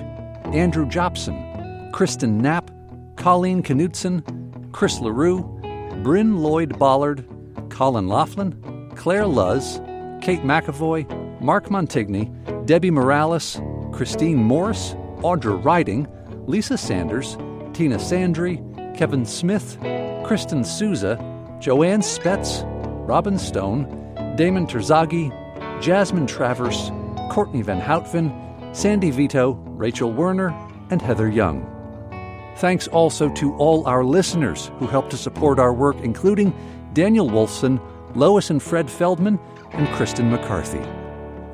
Andrew 0.54 0.88
Jobson, 0.88 1.90
Kristen 1.94 2.38
Knapp, 2.38 2.70
Colleen 3.16 3.64
Knutson, 3.64 4.24
Chris 4.72 5.00
LaRue, 5.00 5.61
Bryn 6.04 6.42
Lloyd 6.42 6.80
Bollard, 6.80 7.24
Colin 7.70 8.08
Laughlin, 8.08 8.92
Claire 8.96 9.28
Luz, 9.28 9.80
Kate 10.20 10.42
McEvoy, 10.42 11.06
Mark 11.40 11.66
Montigny, 11.70 12.28
Debbie 12.66 12.90
Morales, 12.90 13.62
Christine 13.92 14.38
Morris, 14.38 14.96
Audra 15.20 15.64
Riding, 15.64 16.08
Lisa 16.48 16.76
Sanders, 16.76 17.38
Tina 17.74 17.98
Sandry, 17.98 18.58
Kevin 18.98 19.26
Smith, 19.26 19.78
Kristen 20.26 20.64
Souza, 20.64 21.18
Joanne 21.60 22.02
Spetz, 22.02 22.64
Robin 23.08 23.38
Stone, 23.38 23.86
Damon 24.36 24.66
Terzaghi, 24.66 25.30
Jasmine 25.82 26.26
Travers, 26.26 26.90
Courtney 27.30 27.62
Van 27.62 27.80
Houtven, 27.80 28.76
Sandy 28.76 29.12
Vito, 29.12 29.52
Rachel 29.52 30.12
Werner, 30.12 30.50
and 30.90 31.00
Heather 31.00 31.30
Young. 31.30 31.71
Thanks 32.58 32.88
also 32.88 33.30
to 33.36 33.56
all 33.56 33.86
our 33.88 34.04
listeners 34.04 34.72
who 34.78 34.88
helped 34.88 35.12
to 35.12 35.18
support 35.18 35.60
our 35.60 35.74
work, 35.74 35.98
including 36.02 36.54
Daniel 36.94 37.30
Wolfson, 37.30 37.80
Lois 38.16 38.50
and 38.50 38.62
Fred 38.62 38.90
Feldman, 38.90 39.40
and 39.72 39.88
Kristen 39.90 40.30
McCarthy. 40.30 41.01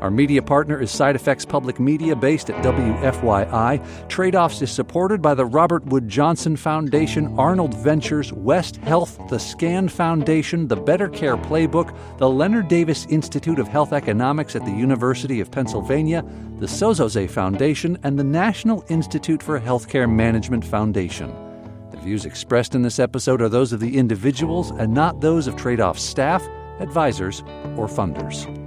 Our 0.01 0.11
media 0.11 0.43
partner 0.43 0.79
is 0.79 0.91
Side 0.91 1.15
Effects 1.15 1.43
Public 1.43 1.79
Media 1.79 2.15
based 2.15 2.51
at 2.51 2.63
WFYI. 2.63 4.07
Trade 4.07 4.35
Offs 4.35 4.61
is 4.61 4.71
supported 4.71 5.23
by 5.23 5.33
the 5.33 5.45
Robert 5.45 5.83
Wood 5.87 6.07
Johnson 6.07 6.55
Foundation, 6.55 7.33
Arnold 7.39 7.73
Ventures, 7.73 8.31
West 8.31 8.75
Health, 8.77 9.19
the 9.29 9.39
SCAN 9.39 9.89
Foundation, 9.89 10.67
the 10.67 10.75
Better 10.75 11.09
Care 11.09 11.35
Playbook, 11.35 11.97
the 12.19 12.29
Leonard 12.29 12.67
Davis 12.67 13.07
Institute 13.07 13.57
of 13.57 13.67
Health 13.67 13.91
Economics 13.91 14.55
at 14.55 14.63
the 14.65 14.71
University 14.71 15.39
of 15.39 15.49
Pennsylvania, 15.49 16.23
the 16.59 16.67
Sozosei 16.67 17.27
Foundation, 17.27 17.97
and 18.03 18.19
the 18.19 18.23
National 18.23 18.85
Institute 18.89 19.41
for 19.41 19.59
Healthcare 19.59 20.11
Management 20.11 20.63
Foundation. 20.63 21.33
The 21.89 21.97
views 21.97 22.25
expressed 22.25 22.75
in 22.75 22.83
this 22.83 22.99
episode 22.99 23.41
are 23.41 23.49
those 23.49 23.73
of 23.73 23.79
the 23.79 23.97
individuals 23.97 24.69
and 24.69 24.93
not 24.93 25.21
those 25.21 25.47
of 25.47 25.55
Trade 25.55 25.81
Off's 25.81 26.03
staff, 26.03 26.47
advisors, 26.79 27.41
or 27.75 27.87
funders. 27.87 28.66